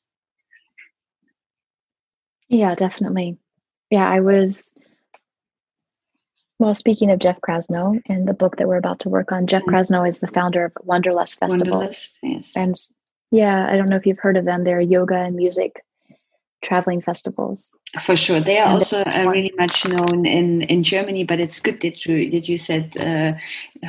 Yeah, 2.49 2.75
definitely. 2.75 3.38
Yeah, 3.91 4.09
I 4.09 4.21
was. 4.21 4.75
Well, 6.59 6.75
speaking 6.75 7.11
of 7.11 7.21
Jeff 7.21 7.40
Krasno 7.40 8.01
and 8.07 8.27
the 8.27 8.35
book 8.35 8.57
that 8.57 8.66
we're 8.66 8.77
about 8.77 9.01
to 9.01 9.09
work 9.09 9.31
on, 9.31 9.47
Jeff 9.47 9.62
mm-hmm. 9.62 9.75
Krasno 9.75 10.09
is 10.09 10.18
the 10.18 10.27
founder 10.27 10.64
of 10.64 10.73
Wanderlust 10.83 11.38
Festival. 11.38 11.79
Wanderlust, 11.79 12.18
yes. 12.23 12.53
And 12.57 12.75
yeah, 13.31 13.68
I 13.71 13.77
don't 13.77 13.88
know 13.88 13.97
if 13.97 14.07
you've 14.07 14.18
heard 14.18 14.37
of 14.37 14.44
them. 14.44 14.64
They're 14.64 14.81
yoga 14.81 15.16
and 15.16 15.37
music 15.37 15.85
traveling 16.62 17.01
festivals. 17.01 17.71
For 18.03 18.16
sure, 18.16 18.40
they 18.40 18.59
are 18.59 18.66
and 18.66 18.75
also 18.75 19.03
uh, 19.03 19.25
really 19.29 19.53
much 19.57 19.87
known 19.88 20.27
in, 20.27 20.62
in 20.62 20.83
Germany. 20.83 21.25
But 21.25 21.40
it's 21.40 21.61
good 21.61 21.81
that 21.81 22.05
you 22.05 22.31
that 22.33 22.49
you 22.49 22.59
said 22.59 22.97
uh, 22.99 23.33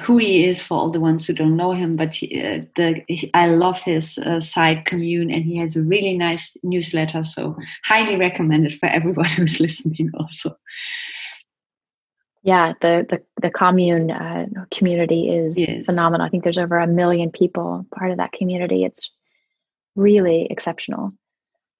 who 0.03 0.17
he 0.17 0.45
is 0.45 0.61
for 0.61 0.77
all 0.77 0.91
the 0.91 0.99
ones 0.99 1.25
who 1.25 1.33
don't 1.33 1.57
know 1.57 1.71
him. 1.71 1.95
But 1.95 2.13
he, 2.13 2.41
uh, 2.41 2.61
the 2.75 3.03
I 3.33 3.47
love 3.47 3.81
his 3.83 4.17
uh, 4.19 4.39
site 4.39 4.85
commune, 4.85 5.31
and 5.31 5.43
he 5.43 5.57
has 5.57 5.75
a 5.75 5.81
really 5.81 6.17
nice 6.17 6.55
newsletter. 6.63 7.23
So 7.23 7.57
highly 7.83 8.15
recommended 8.15 8.75
for 8.75 8.85
everyone 8.87 9.27
who's 9.37 9.59
listening. 9.59 10.11
Also, 10.17 10.55
yeah, 12.41 12.73
the 12.81 13.05
the 13.09 13.21
the 13.41 13.51
commune 13.51 14.11
uh, 14.11 14.45
community 14.73 15.29
is 15.29 15.59
yes. 15.59 15.85
phenomenal. 15.85 16.25
I 16.25 16.29
think 16.29 16.43
there's 16.43 16.57
over 16.57 16.77
a 16.77 16.87
million 16.87 17.31
people 17.31 17.85
part 17.93 18.11
of 18.11 18.17
that 18.17 18.31
community. 18.31 18.85
It's 18.85 19.11
really 19.95 20.47
exceptional. 20.49 21.13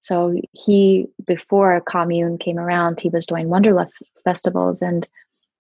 So 0.02 0.40
he, 0.54 1.08
before 1.26 1.82
commune 1.82 2.38
came 2.38 2.58
around, 2.58 3.00
he 3.00 3.10
was 3.10 3.26
doing 3.26 3.50
Wanderlust 3.50 3.94
festivals, 4.24 4.82
and 4.82 5.08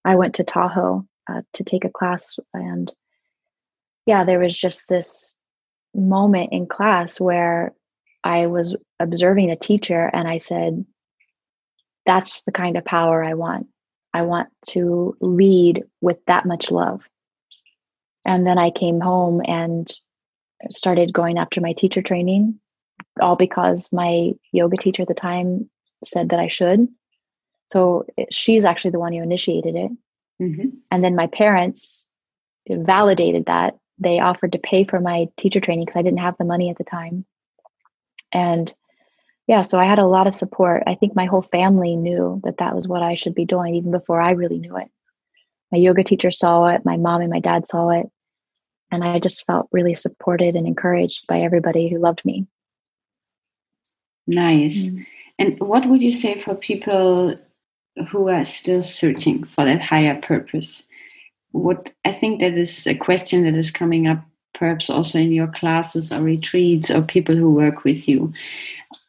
I 0.05 0.15
went 0.15 0.35
to 0.35 0.43
Tahoe 0.43 1.05
uh, 1.29 1.41
to 1.53 1.63
take 1.63 1.85
a 1.85 1.89
class. 1.89 2.37
And 2.53 2.93
yeah, 4.05 4.23
there 4.25 4.39
was 4.39 4.55
just 4.55 4.89
this 4.89 5.35
moment 5.93 6.51
in 6.51 6.67
class 6.67 7.19
where 7.19 7.73
I 8.23 8.47
was 8.47 8.75
observing 8.99 9.49
a 9.49 9.55
teacher, 9.55 10.09
and 10.11 10.27
I 10.27 10.37
said, 10.37 10.85
"That's 12.05 12.43
the 12.43 12.51
kind 12.51 12.75
of 12.75 12.83
power 12.83 13.23
I 13.23 13.35
want. 13.35 13.67
I 14.13 14.23
want 14.23 14.49
to 14.69 15.15
lead 15.21 15.83
with 16.01 16.17
that 16.25 16.45
much 16.45 16.71
love." 16.71 17.07
And 18.25 18.45
then 18.45 18.57
I 18.57 18.69
came 18.69 18.99
home 18.99 19.41
and 19.45 19.91
started 20.69 21.13
going 21.13 21.37
after 21.37 21.61
my 21.61 21.73
teacher 21.73 22.01
training 22.01 22.59
all 23.21 23.35
because 23.35 23.91
my 23.91 24.31
yoga 24.51 24.77
teacher 24.77 25.03
at 25.03 25.07
the 25.07 25.13
time 25.13 25.69
said 26.03 26.29
that 26.29 26.39
I 26.39 26.47
should. 26.47 26.87
So 27.67 28.05
she's 28.31 28.65
actually 28.65 28.91
the 28.91 28.99
one 28.99 29.13
who 29.13 29.21
initiated 29.21 29.75
it. 29.75 29.91
Mm-hmm. 30.41 30.69
And 30.91 31.03
then 31.03 31.15
my 31.15 31.27
parents 31.27 32.07
validated 32.67 33.45
that. 33.45 33.77
They 33.99 34.19
offered 34.19 34.53
to 34.53 34.59
pay 34.59 34.85
for 34.85 34.99
my 34.99 35.27
teacher 35.37 35.59
training 35.59 35.85
because 35.85 35.99
I 35.99 36.03
didn't 36.03 36.19
have 36.19 36.37
the 36.37 36.45
money 36.45 36.69
at 36.69 36.77
the 36.77 36.83
time. 36.83 37.25
And 38.31 38.73
yeah, 39.49 39.61
so 39.63 39.79
I 39.79 39.85
had 39.85 39.97
a 39.97 40.05
lot 40.05 40.27
of 40.27 40.35
support. 40.35 40.83
I 40.85 40.93
think 40.93 41.15
my 41.15 41.25
whole 41.25 41.41
family 41.41 41.95
knew 41.95 42.39
that 42.43 42.57
that 42.59 42.75
was 42.75 42.87
what 42.87 43.01
I 43.01 43.15
should 43.15 43.33
be 43.33 43.45
doing 43.45 43.73
even 43.73 43.89
before 43.89 44.21
I 44.21 44.33
really 44.33 44.59
knew 44.59 44.77
it. 44.77 44.91
My 45.71 45.79
yoga 45.79 46.03
teacher 46.03 46.29
saw 46.29 46.67
it, 46.67 46.85
my 46.85 46.97
mom 46.97 47.21
and 47.21 47.31
my 47.31 47.39
dad 47.39 47.65
saw 47.65 47.89
it. 47.89 48.05
And 48.91 49.03
I 49.03 49.17
just 49.17 49.47
felt 49.47 49.67
really 49.71 49.95
supported 49.95 50.55
and 50.55 50.67
encouraged 50.67 51.25
by 51.25 51.39
everybody 51.39 51.89
who 51.89 51.97
loved 51.97 52.23
me. 52.25 52.45
Nice. 54.27 54.85
Mm. 54.85 55.07
And 55.39 55.59
what 55.59 55.89
would 55.89 56.03
you 56.03 56.11
say 56.11 56.39
for 56.39 56.53
people 56.53 57.35
who 58.11 58.29
are 58.29 58.45
still 58.45 58.83
searching 58.83 59.45
for 59.45 59.65
that 59.65 59.81
higher 59.81 60.21
purpose? 60.21 60.83
What 61.53 61.91
I 62.05 62.11
think 62.11 62.41
that 62.41 62.53
is 62.53 62.85
a 62.85 62.93
question 62.93 63.45
that 63.45 63.55
is 63.55 63.71
coming 63.71 64.05
up 64.05 64.23
perhaps 64.53 64.89
also 64.89 65.17
in 65.17 65.31
your 65.31 65.47
classes 65.47 66.11
or 66.11 66.21
retreats 66.21 66.91
or 66.91 67.01
people 67.01 67.35
who 67.35 67.51
work 67.51 67.83
with 67.83 68.07
you. 68.07 68.33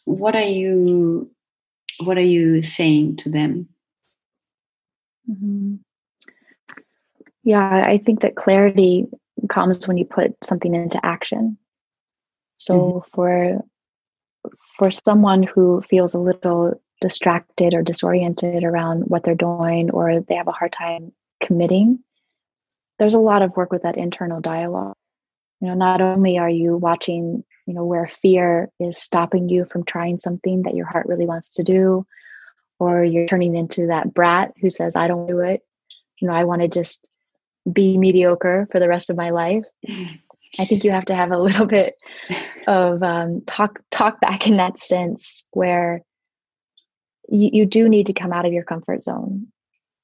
What 0.05 0.35
are 0.35 0.43
you 0.43 1.31
what 2.01 2.17
are 2.17 2.23
you 2.23 2.63
saying 2.63 3.17
to 3.17 3.31
them? 3.31 3.69
Mm-hmm. 5.31 5.77
Yeah, 7.43 7.85
I 7.87 7.99
think 7.99 8.21
that 8.21 8.37
clarity 8.37 9.07
comes 9.49 9.87
when 9.87 9.97
you 9.97 10.05
put 10.05 10.33
something 10.43 10.75
into 10.75 11.05
action. 11.05 11.59
So 12.55 12.75
mm-hmm. 12.75 13.11
for 13.15 13.65
for 14.77 14.91
someone 14.91 15.43
who 15.43 15.83
feels 15.83 16.15
a 16.15 16.19
little 16.19 16.81
distracted 17.01 17.75
or 17.75 17.83
disoriented 17.83 18.65
around 18.65 19.03
what 19.03 19.25
they're 19.25 19.35
doing 19.35 19.91
or 19.91 20.21
they 20.21 20.35
have 20.35 20.49
a 20.49 20.53
hard 20.53 20.73
time 20.73 21.13
committing 21.41 21.99
there's 22.99 23.15
a 23.15 23.19
lot 23.19 23.43
of 23.43 23.57
work 23.57 23.73
with 23.73 23.83
that 23.83 23.97
internal 23.97 24.41
dialogue 24.41 24.95
you 25.61 25.69
know 25.69 25.75
not 25.75 26.01
only 26.01 26.39
are 26.39 26.51
you 26.51 26.77
watching 26.77 27.43
you 27.71 27.77
know 27.77 27.85
where 27.85 28.09
fear 28.09 28.69
is 28.81 28.99
stopping 28.99 29.49
you 29.49 29.65
from 29.65 29.85
trying 29.85 30.19
something 30.19 30.63
that 30.63 30.75
your 30.75 30.87
heart 30.87 31.07
really 31.07 31.25
wants 31.25 31.55
to 31.55 31.63
do 31.63 32.05
or 32.81 33.05
you're 33.05 33.29
turning 33.29 33.55
into 33.55 33.87
that 33.87 34.13
brat 34.13 34.53
who 34.61 34.71
says 34.71 34.97
i 34.97 35.07
don't 35.07 35.29
do 35.29 35.39
it 35.39 35.63
you 36.19 36.27
know 36.27 36.35
i 36.35 36.43
want 36.43 36.61
to 36.61 36.67
just 36.67 37.07
be 37.73 37.97
mediocre 37.97 38.67
for 38.73 38.81
the 38.81 38.89
rest 38.89 39.09
of 39.09 39.17
my 39.17 39.31
life 39.31 39.65
I 40.59 40.65
think 40.65 40.83
you 40.83 40.91
have 40.91 41.05
to 41.05 41.15
have 41.15 41.31
a 41.31 41.39
little 41.39 41.65
bit 41.67 41.95
of 42.67 43.05
um, 43.05 43.43
talk 43.47 43.79
talk 43.93 44.21
back 44.21 44.49
in 44.49 44.57
that 44.57 44.81
sense 44.81 45.47
where 45.53 46.03
you, 47.29 47.51
you 47.53 47.67
do 47.67 47.89
need 47.89 48.09
to 48.09 48.13
come 48.13 48.33
out 48.33 48.47
of 48.47 48.53
your 48.53 48.65
comfort 48.65 49.05
zone 49.05 49.47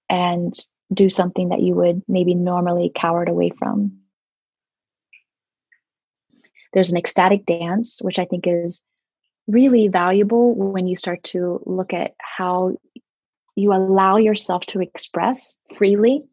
and 0.09 0.55
do 0.95 1.11
something 1.11 1.49
that 1.49 1.63
you 1.63 1.75
would 1.75 2.03
maybe 2.07 2.35
normally 2.35 2.93
cowered 2.95 3.29
away 3.29 3.51
from. 3.51 3.99
There's 6.73 6.91
an 6.91 6.97
ecstatic 6.97 7.47
dance, 7.47 8.01
which 8.03 8.19
I 8.19 8.25
think 8.25 8.47
is 8.47 8.83
really 9.47 9.89
valuable 9.89 10.55
when 10.55 10.87
you 10.87 10.97
start 10.97 11.23
to 11.25 11.63
look 11.67 11.93
at 11.93 12.15
how 12.19 12.77
you 13.55 13.73
allow 13.73 14.17
yourself 14.17 14.67
to 14.67 14.81
express 14.81 15.57
freely 15.75 16.29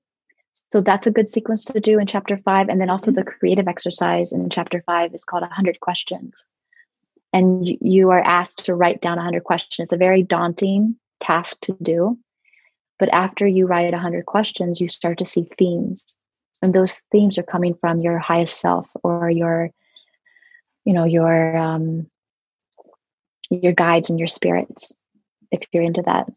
so 0.74 0.82
that's 0.82 1.06
a 1.06 1.12
good 1.12 1.28
sequence 1.28 1.66
to 1.66 1.80
do 1.80 2.00
in 2.00 2.08
chapter 2.08 2.36
five. 2.38 2.68
And 2.68 2.82
then 2.82 2.90
also 2.90 3.12
mm-hmm. 3.12 3.20
the 3.20 3.32
creative 3.32 3.68
exercise 3.68 4.32
in 4.32 4.50
chapter 4.50 4.82
five 4.88 5.14
is 5.14 5.24
called 5.24 5.42
100 5.44 5.80
questions. 5.80 6.48
And 7.32 7.68
you 7.82 8.10
are 8.12 8.24
asked 8.24 8.66
to 8.66 8.74
write 8.74 9.02
down 9.02 9.18
100 9.18 9.44
questions. 9.44 9.88
It's 9.88 9.94
a 9.94 9.98
very 9.98 10.24
daunting 10.24 10.96
task 11.20 11.58
to 11.62 11.78
do. 11.82 12.18
But 13.00 13.10
after 13.10 13.46
you 13.46 13.68
write 13.68 13.92
100 13.92 14.26
questions, 14.26 14.82
you 14.82 14.88
start 14.88 15.18
to 15.20 15.26
see 15.26 15.48
themes. 15.60 16.18
And 16.62 16.74
those 16.74 16.96
themes 17.12 17.38
are 17.38 17.44
coming 17.44 17.76
from 17.76 18.02
your 18.02 18.18
highest 18.18 18.60
self 18.60 18.88
or 19.04 19.30
your, 19.30 19.72
you 20.86 20.94
know, 20.94 21.06
your, 21.06 21.58
um, 21.58 22.08
your 23.50 23.74
guides 23.74 24.10
and 24.10 24.20
your 24.20 24.28
spirits, 24.28 24.98
if 25.52 25.62
you're 25.72 25.84
into 25.84 26.02
that. 26.04 26.32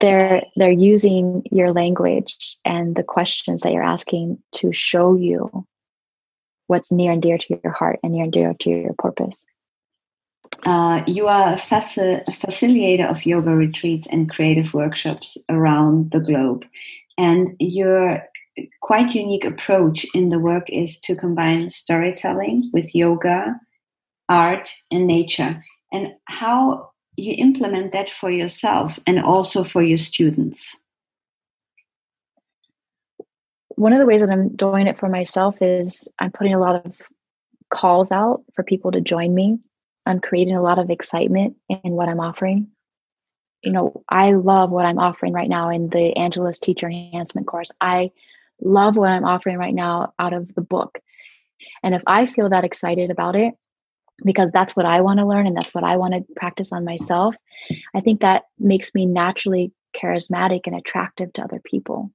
They're 0.00 0.44
they're 0.54 0.70
using 0.70 1.42
your 1.50 1.72
language 1.72 2.56
and 2.64 2.94
the 2.94 3.02
questions 3.02 3.62
that 3.62 3.72
you're 3.72 3.82
asking 3.82 4.38
to 4.56 4.72
show 4.72 5.16
you 5.16 5.66
what's 6.68 6.92
near 6.92 7.10
and 7.10 7.20
dear 7.20 7.38
to 7.38 7.60
your 7.64 7.72
heart 7.72 7.98
and 8.04 8.12
near 8.12 8.24
and 8.24 8.32
dear 8.32 8.54
to 8.60 8.70
your 8.70 8.94
purpose. 8.96 9.44
Uh, 10.64 11.02
you 11.06 11.26
are 11.26 11.54
a, 11.54 11.56
faci- 11.56 12.24
facilitator 12.26 13.08
of 13.10 13.26
yoga 13.26 13.50
retreats 13.50 14.06
and 14.10 14.30
creative 14.30 14.74
workshops 14.74 15.36
around 15.48 16.12
the 16.12 16.20
globe 16.20 16.64
and 17.18 17.56
your 17.58 18.22
quite 18.80 19.14
unique 19.14 19.44
approach 19.44 20.06
in 20.14 20.28
the 20.28 20.38
work 20.38 20.64
is 20.68 20.98
to 21.00 21.16
combine 21.16 21.70
storytelling 21.70 22.70
with 22.72 22.94
yoga 22.94 23.58
art 24.28 24.70
and 24.90 25.06
nature 25.06 25.62
and 25.92 26.14
how 26.26 26.90
you 27.16 27.34
implement 27.34 27.92
that 27.92 28.08
for 28.08 28.30
yourself 28.30 28.98
and 29.06 29.18
also 29.18 29.64
for 29.64 29.82
your 29.82 29.98
students? 29.98 30.76
one 33.80 33.94
of 33.94 33.98
the 33.98 34.04
ways 34.04 34.20
that 34.20 34.28
I'm 34.28 34.54
doing 34.56 34.86
it 34.86 34.98
for 34.98 35.08
myself 35.08 35.56
is 35.62 36.06
I'm 36.18 36.30
putting 36.30 36.52
a 36.52 36.58
lot 36.58 36.84
of 36.84 37.00
calls 37.70 38.12
out 38.12 38.42
for 38.54 38.62
people 38.62 38.92
to 38.92 39.00
join 39.00 39.34
me. 39.34 39.58
I'm 40.04 40.20
creating 40.20 40.54
a 40.54 40.60
lot 40.60 40.78
of 40.78 40.90
excitement 40.90 41.56
in 41.70 41.92
what 41.92 42.10
I'm 42.10 42.20
offering. 42.20 42.68
You 43.62 43.72
know, 43.72 44.04
I 44.06 44.32
love 44.32 44.70
what 44.70 44.84
I'm 44.84 44.98
offering 44.98 45.32
right 45.32 45.48
now 45.48 45.70
in 45.70 45.88
the 45.88 46.14
Angelus 46.14 46.58
Teacher 46.58 46.90
Enhancement 46.90 47.46
course. 47.46 47.70
I 47.80 48.10
love 48.60 48.96
what 48.96 49.10
I'm 49.10 49.24
offering 49.24 49.58
right 49.58 49.74
now 49.74 50.12
out 50.18 50.32
of 50.32 50.54
the 50.54 50.60
book. 50.60 50.98
And 51.82 51.94
if 51.94 52.02
I 52.06 52.26
feel 52.26 52.48
that 52.50 52.64
excited 52.64 53.10
about 53.10 53.36
it, 53.36 53.54
because 54.24 54.50
that's 54.50 54.76
what 54.76 54.86
I 54.86 55.00
want 55.00 55.18
to 55.18 55.26
learn 55.26 55.46
and 55.46 55.56
that's 55.56 55.74
what 55.74 55.84
I 55.84 55.96
want 55.96 56.14
to 56.14 56.34
practice 56.36 56.72
on 56.72 56.84
myself, 56.84 57.34
I 57.94 58.00
think 58.00 58.20
that 58.20 58.44
makes 58.58 58.94
me 58.94 59.06
naturally 59.06 59.72
charismatic 59.96 60.62
and 60.66 60.76
attractive 60.76 61.32
to 61.34 61.42
other 61.42 61.60
people. 61.64 62.12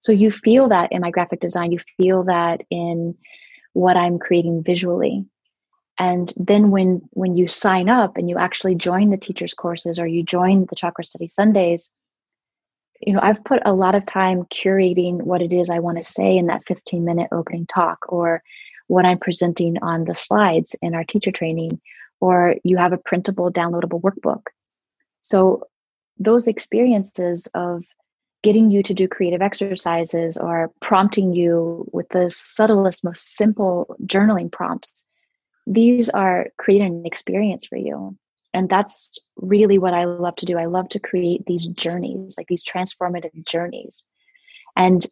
So 0.00 0.12
you 0.12 0.30
feel 0.30 0.68
that 0.68 0.92
in 0.92 1.00
my 1.00 1.10
graphic 1.10 1.40
design, 1.40 1.72
you 1.72 1.80
feel 1.96 2.24
that 2.24 2.62
in 2.70 3.16
what 3.72 3.96
I'm 3.96 4.18
creating 4.18 4.62
visually. 4.62 5.24
And 5.98 6.32
then 6.36 6.70
when 6.70 7.02
when 7.10 7.36
you 7.36 7.48
sign 7.48 7.88
up 7.88 8.16
and 8.16 8.30
you 8.30 8.38
actually 8.38 8.76
join 8.76 9.10
the 9.10 9.16
teachers 9.16 9.54
courses 9.54 9.98
or 9.98 10.06
you 10.06 10.22
join 10.22 10.66
the 10.66 10.76
chakra 10.76 11.04
study 11.04 11.26
Sundays, 11.26 11.90
you 13.00 13.12
know, 13.12 13.20
I've 13.22 13.44
put 13.44 13.60
a 13.64 13.72
lot 13.72 13.94
of 13.94 14.06
time 14.06 14.44
curating 14.44 15.22
what 15.22 15.42
it 15.42 15.52
is 15.52 15.70
I 15.70 15.78
want 15.78 15.98
to 15.98 16.04
say 16.04 16.36
in 16.36 16.46
that 16.46 16.66
15 16.66 17.04
minute 17.04 17.28
opening 17.32 17.66
talk 17.66 18.04
or 18.08 18.42
what 18.88 19.04
I'm 19.04 19.18
presenting 19.18 19.78
on 19.82 20.04
the 20.04 20.14
slides 20.14 20.74
in 20.82 20.94
our 20.94 21.04
teacher 21.04 21.30
training, 21.30 21.80
or 22.20 22.56
you 22.64 22.76
have 22.78 22.92
a 22.92 22.98
printable, 22.98 23.52
downloadable 23.52 24.00
workbook. 24.00 24.44
So, 25.20 25.64
those 26.18 26.48
experiences 26.48 27.46
of 27.54 27.84
getting 28.42 28.70
you 28.70 28.82
to 28.82 28.94
do 28.94 29.06
creative 29.06 29.42
exercises 29.42 30.36
or 30.36 30.72
prompting 30.80 31.32
you 31.32 31.88
with 31.92 32.08
the 32.08 32.30
subtlest, 32.30 33.04
most 33.04 33.36
simple 33.36 33.94
journaling 34.04 34.50
prompts, 34.50 35.04
these 35.66 36.08
are 36.08 36.48
creating 36.56 36.86
an 36.86 37.06
experience 37.06 37.66
for 37.66 37.76
you. 37.76 38.16
And 38.54 38.68
that's 38.68 39.18
really 39.36 39.78
what 39.78 39.94
I 39.94 40.04
love 40.04 40.36
to 40.36 40.46
do. 40.46 40.58
I 40.58 40.66
love 40.66 40.88
to 40.90 40.98
create 40.98 41.44
these 41.46 41.66
journeys, 41.66 42.36
like 42.38 42.46
these 42.48 42.64
transformative 42.64 43.44
journeys. 43.44 44.06
And 44.76 45.04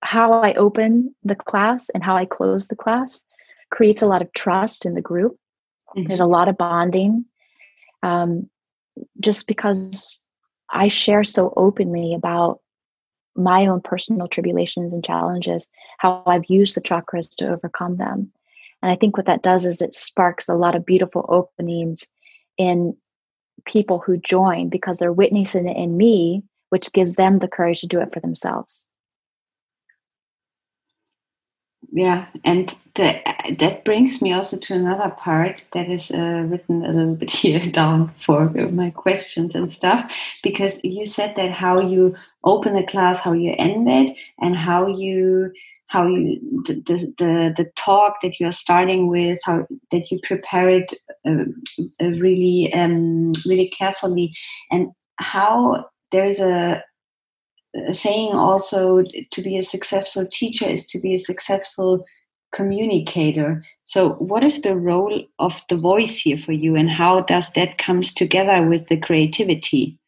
how 0.00 0.34
I 0.34 0.54
open 0.54 1.14
the 1.24 1.34
class 1.34 1.88
and 1.88 2.02
how 2.04 2.16
I 2.16 2.26
close 2.26 2.68
the 2.68 2.76
class 2.76 3.24
creates 3.70 4.02
a 4.02 4.06
lot 4.06 4.22
of 4.22 4.32
trust 4.32 4.86
in 4.86 4.94
the 4.94 5.00
group. 5.00 5.32
Mm-hmm. 5.96 6.06
There's 6.06 6.20
a 6.20 6.26
lot 6.26 6.48
of 6.48 6.56
bonding. 6.56 7.24
Um, 8.02 8.48
just 9.20 9.46
because 9.48 10.20
I 10.70 10.88
share 10.88 11.24
so 11.24 11.52
openly 11.56 12.14
about 12.14 12.60
my 13.34 13.66
own 13.66 13.80
personal 13.80 14.28
tribulations 14.28 14.92
and 14.92 15.04
challenges, 15.04 15.68
how 15.98 16.22
I've 16.26 16.48
used 16.48 16.74
the 16.74 16.80
chakras 16.80 17.34
to 17.36 17.48
overcome 17.48 17.96
them. 17.96 18.32
And 18.82 18.90
I 18.90 18.96
think 18.96 19.16
what 19.16 19.26
that 19.26 19.42
does 19.42 19.64
is 19.64 19.82
it 19.82 19.94
sparks 19.94 20.48
a 20.48 20.54
lot 20.54 20.74
of 20.74 20.86
beautiful 20.86 21.24
openings 21.28 22.06
in 22.58 22.96
people 23.64 23.98
who 23.98 24.16
join 24.16 24.68
because 24.68 24.98
they're 24.98 25.12
witnessing 25.12 25.68
it 25.68 25.76
in 25.76 25.96
me, 25.96 26.42
which 26.70 26.92
gives 26.92 27.16
them 27.16 27.38
the 27.38 27.48
courage 27.48 27.80
to 27.80 27.86
do 27.86 28.00
it 28.00 28.12
for 28.12 28.20
themselves. 28.20 28.86
Yeah 31.92 32.26
and 32.44 32.74
the, 32.94 33.20
that 33.58 33.84
brings 33.84 34.20
me 34.20 34.32
also 34.32 34.56
to 34.56 34.74
another 34.74 35.10
part 35.10 35.62
that 35.72 35.88
is 35.88 36.10
uh, 36.10 36.44
written 36.48 36.84
a 36.84 36.92
little 36.92 37.14
bit 37.14 37.30
here 37.42 37.60
down 37.60 38.12
for 38.18 38.48
my 38.50 38.90
questions 38.90 39.54
and 39.54 39.72
stuff 39.72 40.12
because 40.42 40.80
you 40.82 41.06
said 41.06 41.34
that 41.36 41.52
how 41.52 41.80
you 41.80 42.14
open 42.44 42.74
the 42.74 42.82
class 42.82 43.20
how 43.20 43.32
you 43.32 43.54
end 43.58 43.88
it 43.88 44.16
and 44.40 44.56
how 44.56 44.86
you 44.86 45.52
how 45.88 46.06
you 46.06 46.40
the 46.66 46.74
the, 47.18 47.54
the 47.56 47.70
talk 47.76 48.16
that 48.22 48.40
you're 48.40 48.52
starting 48.52 49.08
with 49.08 49.38
how 49.44 49.66
that 49.92 50.10
you 50.10 50.18
prepare 50.22 50.68
it 50.68 50.94
uh, 51.26 51.44
uh 52.00 52.06
really 52.06 52.72
um, 52.72 53.32
really 53.46 53.68
carefully. 53.68 54.34
And 54.70 54.88
how 55.18 55.88
there's 56.12 56.40
a 56.40 56.82
saying 57.92 58.32
also 58.32 59.04
to 59.30 59.42
be 59.42 59.58
a 59.58 59.62
successful 59.62 60.26
teacher 60.30 60.66
is 60.66 60.86
to 60.86 60.98
be 60.98 61.14
a 61.14 61.18
successful 61.18 62.04
communicator. 62.52 63.62
So 63.84 64.10
what 64.14 64.42
is 64.42 64.62
the 64.62 64.76
role 64.76 65.22
of 65.38 65.60
the 65.68 65.76
voice 65.76 66.18
here 66.18 66.38
for 66.38 66.52
you 66.52 66.74
and 66.74 66.88
how 66.88 67.20
does 67.20 67.50
that 67.50 67.76
comes 67.76 68.14
together 68.14 68.66
with 68.66 68.86
the 68.88 68.96
creativity? 68.96 69.98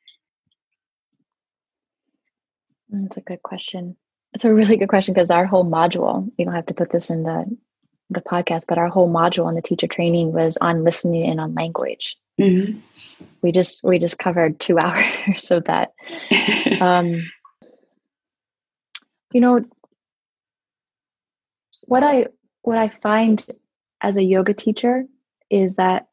That's 2.88 3.18
a 3.18 3.20
good 3.20 3.42
question 3.42 3.96
it's 4.34 4.44
a 4.44 4.54
really 4.54 4.76
good 4.76 4.88
question 4.88 5.14
because 5.14 5.30
our 5.30 5.46
whole 5.46 5.64
module 5.64 6.30
you 6.36 6.44
don't 6.44 6.54
have 6.54 6.66
to 6.66 6.74
put 6.74 6.90
this 6.90 7.10
in 7.10 7.22
the 7.22 7.44
the 8.10 8.20
podcast 8.20 8.64
but 8.68 8.78
our 8.78 8.88
whole 8.88 9.10
module 9.10 9.46
on 9.46 9.54
the 9.54 9.62
teacher 9.62 9.86
training 9.86 10.32
was 10.32 10.56
on 10.60 10.84
listening 10.84 11.28
and 11.28 11.40
on 11.40 11.54
language 11.54 12.16
mm-hmm. 12.40 12.78
we 13.42 13.52
just 13.52 13.84
we 13.84 13.98
just 13.98 14.18
covered 14.18 14.58
two 14.60 14.78
hours 14.82 15.50
of 15.50 15.64
that 15.64 15.92
um 16.80 17.28
you 19.32 19.40
know 19.40 19.62
what 21.82 22.02
i 22.02 22.26
what 22.62 22.78
i 22.78 22.88
find 22.88 23.44
as 24.00 24.16
a 24.16 24.22
yoga 24.22 24.54
teacher 24.54 25.04
is 25.50 25.76
that 25.76 26.08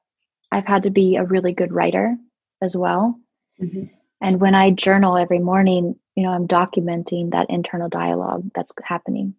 i've 0.52 0.66
had 0.66 0.84
to 0.84 0.90
be 0.90 1.16
a 1.16 1.24
really 1.24 1.54
good 1.54 1.72
writer 1.72 2.16
as 2.62 2.76
well 2.76 3.20
mm-hmm. 3.62 3.86
and 4.22 4.42
when 4.42 4.56
i 4.56 4.70
journal 4.70 5.18
every 5.18 5.40
morning 5.40 5.96
you 6.16 6.24
know 6.24 6.30
i'm 6.30 6.48
documenting 6.48 7.32
that 7.32 7.50
internal 7.50 7.90
dialogue 7.90 8.50
that's 8.54 8.74
happening 8.84 9.34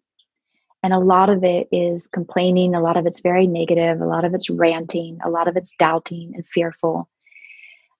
and 0.82 0.92
a 0.92 0.98
lot 0.98 1.28
of 1.28 1.42
it 1.42 1.68
is 1.72 2.06
complaining 2.06 2.74
a 2.74 2.80
lot 2.80 2.96
of 2.96 3.06
it's 3.06 3.20
very 3.20 3.46
negative 3.46 4.00
a 4.00 4.06
lot 4.06 4.24
of 4.24 4.34
it's 4.34 4.50
ranting 4.50 5.18
a 5.24 5.30
lot 5.30 5.48
of 5.48 5.56
it's 5.56 5.74
doubting 5.76 6.32
and 6.34 6.46
fearful 6.46 7.08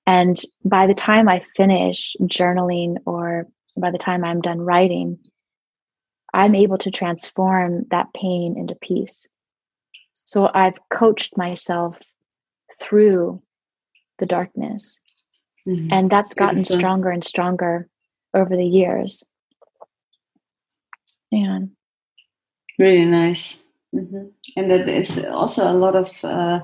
and 0.07 0.41
by 0.65 0.87
the 0.87 0.95
time 0.95 1.29
i 1.29 1.41
finish 1.57 2.17
journaling 2.23 2.97
or 3.07 3.47
by 3.77 3.91
the 3.91 3.99
time 3.99 4.25
i'm 4.25 4.41
done 4.41 4.61
writing 4.61 5.19
I'm 6.37 6.55
able 6.55 6.77
to 6.79 6.91
transform 6.91 7.87
that 7.91 8.13
pain 8.13 8.57
into 8.59 8.75
peace. 8.75 9.27
So 10.27 10.51
I've 10.53 10.79
coached 10.91 11.35
myself 11.39 11.99
through 12.79 13.43
the 14.19 14.27
darkness. 14.27 15.01
Mm-hmm. 15.67 15.89
And 15.91 16.11
that's 16.11 16.35
gotten 16.35 16.67
stronger 16.67 17.11
and 17.11 17.25
stronger 17.25 17.89
over 18.37 18.57
the 18.57 18.65
years. 18.65 19.25
And 21.33 21.71
really 22.79 23.05
nice. 23.05 23.57
Mm-hmm. 23.95 24.27
And 24.57 24.71
that 24.71 24.89
is 24.89 25.19
also 25.25 25.71
a 25.71 25.73
lot 25.73 25.97
of 25.97 26.25
uh, 26.25 26.61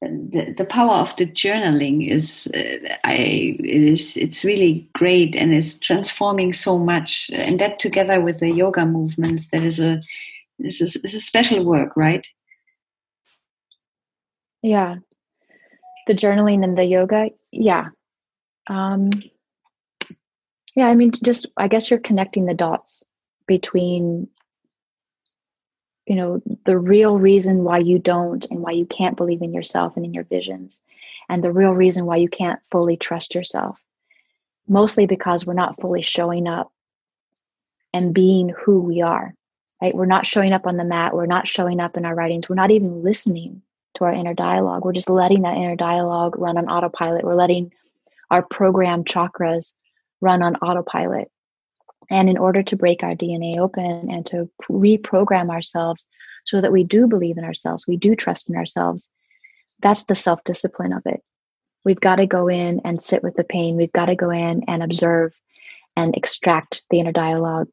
the, 0.00 0.54
the 0.56 0.64
power 0.64 0.94
of 0.94 1.16
the 1.16 1.26
journaling 1.26 2.08
is 2.08 2.48
uh, 2.54 2.94
I 3.04 3.56
it 3.58 3.82
is 3.82 4.16
it's 4.16 4.44
really 4.44 4.88
great 4.94 5.34
and 5.34 5.52
it's 5.52 5.74
transforming 5.74 6.52
so 6.52 6.78
much 6.78 7.30
and 7.32 7.60
that 7.60 7.78
together 7.78 8.20
with 8.20 8.38
the 8.40 8.50
yoga 8.50 8.86
movements 8.86 9.46
that 9.52 9.64
is 9.64 9.80
a 9.80 10.00
is 10.60 10.80
a, 10.80 11.00
is 11.02 11.14
a 11.14 11.20
special 11.20 11.64
work 11.64 11.96
right 11.96 12.26
yeah 14.62 14.96
the 16.06 16.14
journaling 16.14 16.62
and 16.62 16.78
the 16.78 16.84
yoga 16.84 17.30
yeah 17.50 17.88
um 18.68 19.10
yeah 20.78 20.86
i 20.86 20.94
mean 20.94 21.12
just 21.22 21.46
i 21.56 21.68
guess 21.68 21.90
you're 21.90 22.00
connecting 22.00 22.46
the 22.46 22.54
dots 22.54 23.04
between 23.46 24.28
you 26.06 26.16
know 26.16 26.40
the 26.64 26.78
real 26.78 27.18
reason 27.18 27.64
why 27.64 27.78
you 27.78 27.98
don't 27.98 28.50
and 28.50 28.60
why 28.60 28.70
you 28.70 28.86
can't 28.86 29.16
believe 29.16 29.42
in 29.42 29.52
yourself 29.52 29.96
and 29.96 30.06
in 30.06 30.14
your 30.14 30.24
visions 30.24 30.82
and 31.28 31.44
the 31.44 31.52
real 31.52 31.72
reason 31.72 32.06
why 32.06 32.16
you 32.16 32.28
can't 32.28 32.60
fully 32.70 32.96
trust 32.96 33.34
yourself. 33.34 33.78
Mostly 34.66 35.06
because 35.06 35.46
we're 35.46 35.54
not 35.54 35.80
fully 35.80 36.02
showing 36.02 36.46
up 36.46 36.72
and 37.92 38.14
being 38.14 38.50
who 38.50 38.80
we 38.80 39.02
are 39.02 39.34
right? 39.80 39.94
We're 39.94 40.06
not 40.06 40.26
showing 40.26 40.52
up 40.52 40.66
on 40.66 40.76
the 40.76 40.84
mat. 40.84 41.14
We're 41.14 41.26
not 41.26 41.46
showing 41.46 41.78
up 41.78 41.96
in 41.96 42.04
our 42.04 42.14
writings. 42.14 42.48
We're 42.48 42.56
not 42.56 42.72
even 42.72 43.02
listening 43.02 43.62
to 43.96 44.04
our 44.04 44.12
inner 44.12 44.34
dialogue. 44.34 44.84
We're 44.84 44.92
just 44.92 45.08
letting 45.08 45.42
that 45.42 45.56
inner 45.56 45.76
dialogue 45.76 46.36
run 46.36 46.58
on 46.58 46.68
autopilot. 46.68 47.24
We're 47.24 47.36
letting 47.36 47.72
our 48.30 48.42
programmed 48.42 49.06
chakras 49.06 49.74
run 50.20 50.42
on 50.42 50.56
autopilot 50.56 51.30
and 52.10 52.28
in 52.28 52.38
order 52.38 52.62
to 52.62 52.76
break 52.76 53.02
our 53.02 53.14
DNA 53.14 53.58
open 53.58 54.10
and 54.10 54.24
to 54.26 54.50
reprogram 54.70 55.50
ourselves 55.50 56.06
so 56.46 56.60
that 56.60 56.72
we 56.72 56.84
do 56.84 57.06
believe 57.06 57.36
in 57.36 57.44
ourselves, 57.44 57.86
we 57.86 57.96
do 57.96 58.16
trust 58.16 58.48
in 58.48 58.56
ourselves, 58.56 59.10
that's 59.82 60.06
the 60.06 60.14
self 60.14 60.42
discipline 60.44 60.92
of 60.92 61.02
it. 61.04 61.22
We've 61.84 62.00
got 62.00 62.16
to 62.16 62.26
go 62.26 62.48
in 62.48 62.80
and 62.84 63.02
sit 63.02 63.22
with 63.22 63.36
the 63.36 63.44
pain. 63.44 63.76
We've 63.76 63.92
got 63.92 64.06
to 64.06 64.16
go 64.16 64.30
in 64.30 64.64
and 64.66 64.82
observe 64.82 65.34
and 65.96 66.16
extract 66.16 66.82
the 66.90 67.00
inner 67.00 67.12
dialogue. 67.12 67.68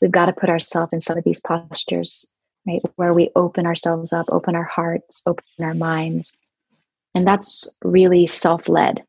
We've 0.00 0.10
got 0.10 0.26
to 0.26 0.32
put 0.32 0.48
ourselves 0.48 0.92
in 0.92 1.00
some 1.00 1.18
of 1.18 1.24
these 1.24 1.40
postures, 1.40 2.26
right, 2.66 2.82
where 2.96 3.12
we 3.12 3.30
open 3.36 3.66
ourselves 3.66 4.12
up, 4.12 4.26
open 4.30 4.54
our 4.54 4.64
hearts, 4.64 5.22
open 5.26 5.44
our 5.60 5.74
minds. 5.74 6.32
And 7.14 7.26
that's 7.26 7.68
really 7.82 8.26
self 8.26 8.68
led. 8.68 9.02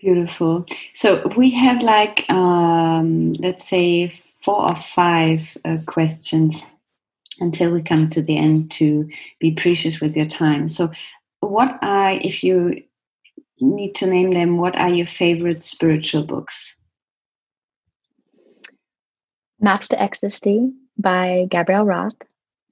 Beautiful. 0.00 0.66
So 0.94 1.26
we 1.36 1.50
have 1.50 1.82
like 1.82 2.28
um, 2.30 3.32
let's 3.34 3.68
say, 3.68 4.12
four 4.42 4.68
or 4.68 4.76
five 4.76 5.56
uh, 5.64 5.78
questions 5.86 6.62
until 7.40 7.70
we 7.70 7.82
come 7.82 8.10
to 8.10 8.22
the 8.22 8.36
end 8.36 8.70
to 8.72 9.08
be 9.38 9.52
precious 9.52 10.00
with 10.00 10.16
your 10.16 10.26
time. 10.26 10.68
So, 10.68 10.90
what 11.40 11.78
are, 11.82 12.12
if 12.12 12.44
you 12.44 12.82
need 13.60 13.94
to 13.96 14.06
name 14.06 14.32
them, 14.32 14.58
what 14.58 14.76
are 14.76 14.90
your 14.90 15.06
favorite 15.06 15.64
spiritual 15.64 16.24
books? 16.24 16.76
Maps 19.58 19.88
to 19.88 20.00
Ecstasy 20.00 20.70
by 20.98 21.46
Gabrielle 21.50 21.84
Roth. 21.84 22.14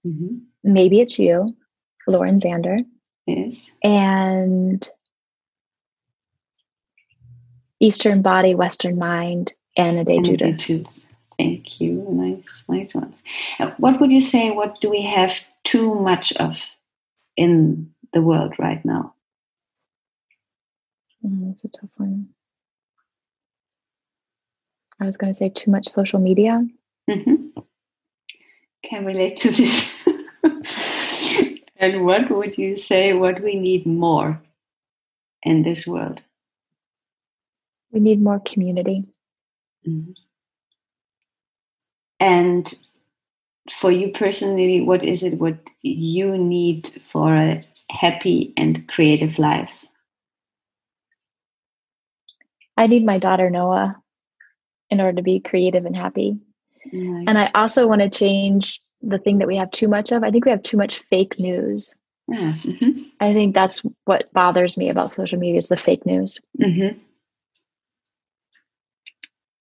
Mm-hmm. 0.07 0.39
Maybe 0.65 1.01
It's 1.01 1.19
You, 1.19 1.55
Lauren 2.07 2.41
Zander. 2.41 2.81
Yes. 3.27 3.67
And 3.83 4.89
Eastern 7.81 8.23
Body, 8.23 8.55
Western 8.55 8.99
Mind, 8.99 9.53
Anodea 9.79 10.25
Judith. 10.25 10.87
Thank 11.39 11.81
you. 11.81 12.05
Nice, 12.11 12.43
nice 12.69 12.95
ones. 12.95 13.15
Uh, 13.61 13.71
what 13.79 14.01
would 14.01 14.11
you 14.11 14.21
say? 14.21 14.51
What 14.51 14.81
do 14.81 14.91
we 14.91 15.03
have 15.03 15.41
too 15.65 15.95
much 15.95 16.33
of 16.39 16.71
in 17.37 17.91
the 18.13 18.21
world 18.21 18.55
right 18.59 18.85
now? 18.85 19.15
Mm, 21.25 21.49
that's 21.49 21.65
a 21.65 21.69
tough 21.69 21.91
one. 21.97 22.29
I 25.01 25.07
was 25.07 25.17
going 25.17 25.33
to 25.33 25.37
say 25.37 25.49
too 25.49 25.71
much 25.71 25.89
social 25.89 26.19
media. 26.19 26.67
Mm-hmm. 27.09 27.61
Can 28.85 29.05
relate 29.05 29.37
to 29.41 29.51
this. 29.51 29.97
and 31.77 32.05
what 32.05 32.31
would 32.31 32.59
you 32.59 32.77
say? 32.77 33.13
What 33.13 33.43
we 33.43 33.55
need 33.55 33.87
more 33.87 34.43
in 35.45 35.63
this 35.63 35.87
world? 35.87 36.21
We 37.93 38.01
need 38.01 38.23
more 38.23 38.41
community. 38.41 39.05
Mm-hmm. 39.87 40.13
And 42.21 42.75
for 43.71 43.91
you 43.91 44.11
personally, 44.11 44.81
what 44.81 45.05
is 45.05 45.23
it 45.23 45.35
what 45.35 45.59
you 45.83 46.37
need 46.37 47.01
for 47.11 47.35
a 47.35 47.63
happy 47.91 48.53
and 48.57 48.87
creative 48.89 49.39
life? 49.39 49.71
I 52.77 52.87
need 52.87 53.05
my 53.05 53.19
daughter 53.19 53.51
Noah 53.51 53.97
in 54.91 55.01
order 55.01 55.17
to 55.17 55.23
be 55.23 55.41
creative 55.41 55.85
and 55.85 55.97
happy. 55.97 56.39
Nice. 56.93 57.25
And 57.27 57.39
I 57.39 57.51
also 57.55 57.87
want 57.87 58.01
to 58.01 58.09
change 58.09 58.81
the 59.03 59.19
thing 59.19 59.39
that 59.39 59.49
we 59.49 59.57
have 59.57 59.71
too 59.71 59.89
much 59.89 60.13
of. 60.13 60.23
I 60.23 60.31
think 60.31 60.45
we 60.45 60.51
have 60.51 60.63
too 60.63 60.77
much 60.77 60.99
fake 60.99 61.39
news. 61.39 61.95
Yeah. 62.29 62.55
Mm-hmm. 62.65 63.03
I 63.21 63.33
think 63.33 63.55
that's 63.55 63.83
what 64.05 64.33
bothers 64.33 64.79
me 64.79 64.91
about 64.91 65.11
social 65.11 65.39
media 65.39 65.59
is 65.59 65.69
the 65.69 65.77
fake 65.77 66.07
news. 66.07 66.39
Mm-hmm. 66.61 66.99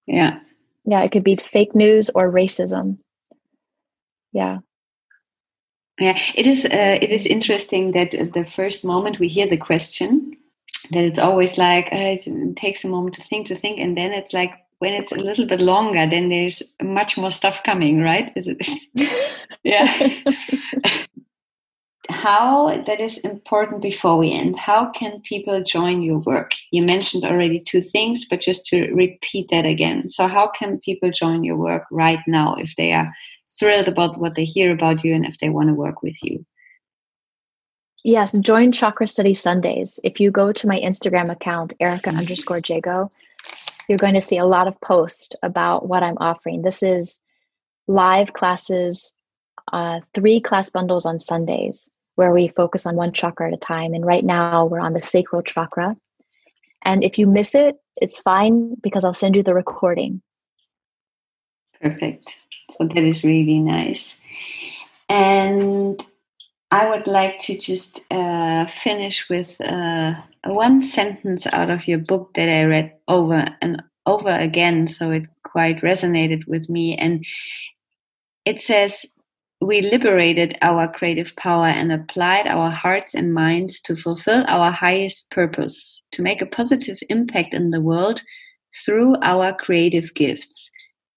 Yeah. 0.08 0.40
Yeah, 0.86 1.04
it 1.04 1.12
could 1.12 1.24
be 1.24 1.36
fake 1.36 1.76
news 1.76 2.10
or 2.16 2.32
racism. 2.32 2.98
Yeah. 4.32 4.60
Yeah, 6.00 6.20
it 6.36 6.46
is. 6.46 6.66
Uh, 6.66 6.98
it 7.02 7.12
is 7.12 7.26
interesting 7.26 7.92
that 7.94 8.12
the 8.12 8.46
first 8.46 8.86
moment 8.86 9.20
we 9.20 9.28
hear 9.28 9.48
the 9.48 9.58
question, 9.58 10.38
that 10.92 11.04
it's 11.04 11.20
always 11.20 11.58
like 11.58 11.88
uh, 11.88 12.16
it 12.18 12.56
takes 12.56 12.86
a 12.86 12.88
moment 12.88 13.16
to 13.16 13.22
think, 13.22 13.48
to 13.48 13.56
think, 13.56 13.80
and 13.80 13.98
then 13.98 14.14
it's 14.14 14.32
like 14.32 14.52
when 14.80 14.94
it's 14.94 15.12
a 15.12 15.16
little 15.16 15.48
bit 15.48 15.60
longer, 15.62 16.08
then 16.08 16.30
there's 16.30 16.62
much 16.84 17.18
more 17.18 17.32
stuff 17.32 17.64
coming, 17.64 18.00
right? 18.00 18.32
Is 18.36 18.48
it? 18.48 18.68
yeah. 19.64 20.10
how 22.10 22.84
that 22.86 23.00
is 23.00 23.18
important 23.20 23.82
before 23.82 24.18
we 24.18 24.32
end. 24.32 24.58
How 24.58 24.90
can 24.92 25.22
people 25.22 25.64
join 25.64 26.02
your 26.02 26.20
work? 26.20 26.52
You 26.72 26.84
mentioned 26.84 27.24
already 27.24 27.60
two 27.60 27.82
things 27.82 28.26
but 28.26 28.42
just 28.42 28.66
to 28.68 28.92
repeat 28.94 29.50
that 29.50 29.66
again. 29.66 30.10
So 30.10 30.28
how 30.28 30.48
can 30.48 30.80
people 30.80 31.12
join 31.12 31.44
your 31.44 31.58
work 31.58 31.84
right 31.92 32.20
now 32.28 32.56
if 32.56 32.74
they 32.78 32.94
are 32.94 33.14
thrilled 33.60 33.88
about 33.88 34.20
what 34.20 34.36
they 34.36 34.46
hear 34.46 34.72
about 34.72 35.04
you 35.04 35.14
and 35.14 35.26
if 35.26 35.38
they 35.40 35.50
want 35.50 35.70
to 35.70 35.74
work 35.74 36.02
with 36.02 36.16
you? 36.24 36.46
Yes 38.04 38.38
join 38.40 38.72
chakra 38.72 39.08
study 39.08 39.34
sundays. 39.34 40.00
If 40.04 40.20
you 40.20 40.32
go 40.32 40.52
to 40.52 40.68
my 40.68 40.80
instagram 40.80 41.32
account 41.32 41.74
erica 41.80 42.10
underscore 42.10 42.62
jago 42.66 43.12
you're 43.90 43.98
going 43.98 44.16
to 44.16 44.22
see 44.22 44.38
a 44.38 44.46
lot 44.46 44.68
of 44.68 44.80
posts 44.82 45.36
about 45.44 45.88
what 45.88 46.04
i'm 46.04 46.18
offering. 46.20 46.62
This 46.62 46.84
is 46.84 47.22
live 47.88 48.34
classes 48.34 49.14
uh, 49.74 50.00
three 50.14 50.40
class 50.40 50.70
bundles 50.70 51.06
on 51.06 51.20
sundays 51.20 51.92
where 52.18 52.34
we 52.34 52.48
focus 52.50 52.86
on 52.88 52.96
one 52.96 53.14
chakra 53.14 53.48
at 53.48 53.54
a 53.54 53.58
time. 53.58 53.94
And 53.94 54.06
right 54.06 54.26
now 54.26 54.66
we're 54.66 54.80
on 54.80 54.94
the 54.94 55.02
sacral 55.02 55.44
chakra. 55.44 55.96
And 56.84 57.04
if 57.04 57.20
you 57.20 57.28
miss 57.28 57.54
it, 57.54 57.76
it's 57.96 58.20
fine 58.20 58.76
because 58.82 59.04
I'll 59.04 59.14
send 59.14 59.36
you 59.36 59.44
the 59.44 59.54
recording. 59.54 60.22
Perfect. 61.80 62.26
So 62.78 62.88
that 62.88 63.04
is 63.04 63.24
really 63.24 63.60
nice. 63.60 64.16
And 65.10 66.04
I 66.72 66.90
would 66.90 67.06
like 67.06 67.40
to 67.42 67.58
just 67.58 68.02
uh, 68.12 68.66
finish 68.66 69.30
with 69.30 69.62
uh, 69.62 70.16
one 70.44 70.84
sentence 70.84 71.46
out 71.54 71.70
of 71.70 71.88
your 71.88 72.00
book 72.00 72.34
that 72.34 72.50
I 72.50 72.64
read 72.64 72.94
over 73.08 73.46
and 73.62 73.84
over 74.08 74.32
again. 74.32 74.88
So 74.88 75.12
it 75.12 75.24
quite 75.44 75.82
resonated 75.82 76.48
with 76.48 76.68
me. 76.68 76.98
And 76.98 77.24
it 78.44 78.64
says, 78.64 79.06
we 79.60 79.82
liberated 79.82 80.56
our 80.62 80.88
creative 80.88 81.36
power 81.36 81.66
and 81.66 81.92
applied 81.92 82.48
our 82.48 82.70
hearts 82.70 83.16
and 83.16 83.34
minds 83.34 83.80
to 83.82 83.96
fulfill 83.96 84.46
our 84.48 84.72
highest 84.72 85.30
purpose, 85.32 86.02
to 86.12 86.22
make 86.22 86.42
a 86.42 86.46
positive 86.46 87.00
impact 87.10 87.54
in 87.54 87.72
the 87.72 87.82
world 87.82 88.22
through 88.86 89.16
our 89.24 89.54
creative 89.54 90.14
gifts. 90.14 90.70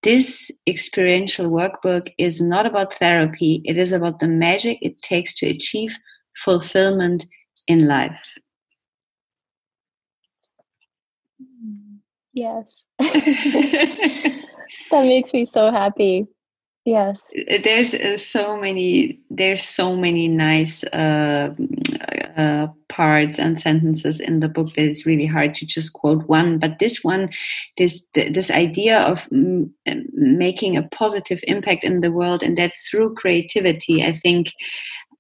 This 0.03 0.51
experiential 0.66 1.51
workbook 1.51 2.11
is 2.16 2.41
not 2.41 2.64
about 2.64 2.95
therapy, 2.95 3.61
it 3.66 3.76
is 3.76 3.93
about 3.93 4.20
the 4.20 4.28
magic 4.28 4.78
it 4.80 5.03
takes 5.03 5.34
to 5.36 5.47
achieve 5.47 5.95
fulfillment 6.34 7.26
in 7.68 7.86
life. 7.86 8.26
Yes. 12.32 12.86
that 12.99 14.45
makes 14.93 15.34
me 15.34 15.45
so 15.45 15.70
happy 15.70 16.26
yes. 16.85 17.31
Uh, 17.51 17.59
there's 17.62 17.95
uh, 17.95 18.18
so 18.18 18.57
many 18.57 19.20
there's 19.31 19.62
so 19.62 19.97
many 19.97 20.28
nice 20.28 20.83
uh, 20.85 21.55
uh, 22.37 22.66
parts 22.89 23.39
and 23.39 23.61
sentences 23.61 24.20
in 24.20 24.41
the 24.41 24.49
book 24.49 24.74
that 24.74 24.85
it's 24.85 25.07
really 25.07 25.26
hard 25.26 25.55
to 25.55 25.66
just 25.66 25.93
quote 25.93 26.26
one 26.28 26.59
but 26.59 26.78
this 26.78 27.05
one 27.05 27.31
this 27.78 28.05
this 28.14 28.51
idea 28.51 29.01
of 29.01 29.28
making 30.12 30.76
a 30.76 30.83
positive 30.89 31.41
impact 31.45 31.85
in 31.85 32.01
the 32.01 32.11
world 32.11 32.43
and 32.43 32.57
that 32.57 32.72
through 32.91 33.14
creativity 33.14 34.03
i 34.05 34.12
think 34.12 34.53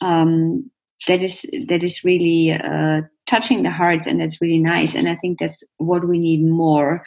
um, 0.00 0.70
that 1.06 1.22
is 1.22 1.46
that 1.68 1.82
is 1.82 2.04
really 2.04 2.52
uh, 2.52 3.02
touching 3.26 3.62
the 3.62 3.70
hearts 3.70 4.06
and 4.06 4.20
that's 4.20 4.40
really 4.40 4.58
nice. 4.58 4.94
And 4.94 5.08
i 5.08 5.16
think 5.16 5.38
that's 5.38 5.64
what 5.78 6.06
we 6.06 6.18
need 6.18 6.44
more 6.44 7.04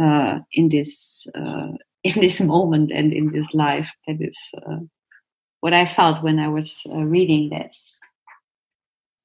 uh, 0.00 0.38
in 0.52 0.68
this 0.68 1.26
in 2.14 2.20
this 2.20 2.40
moment 2.40 2.92
and 2.92 3.12
in 3.12 3.32
this 3.32 3.46
life. 3.52 3.88
That 4.06 4.20
is 4.20 4.38
uh, 4.66 4.78
what 5.60 5.72
I 5.72 5.86
felt 5.86 6.22
when 6.22 6.38
I 6.38 6.48
was 6.48 6.82
uh, 6.90 7.04
reading 7.04 7.50
that. 7.50 7.70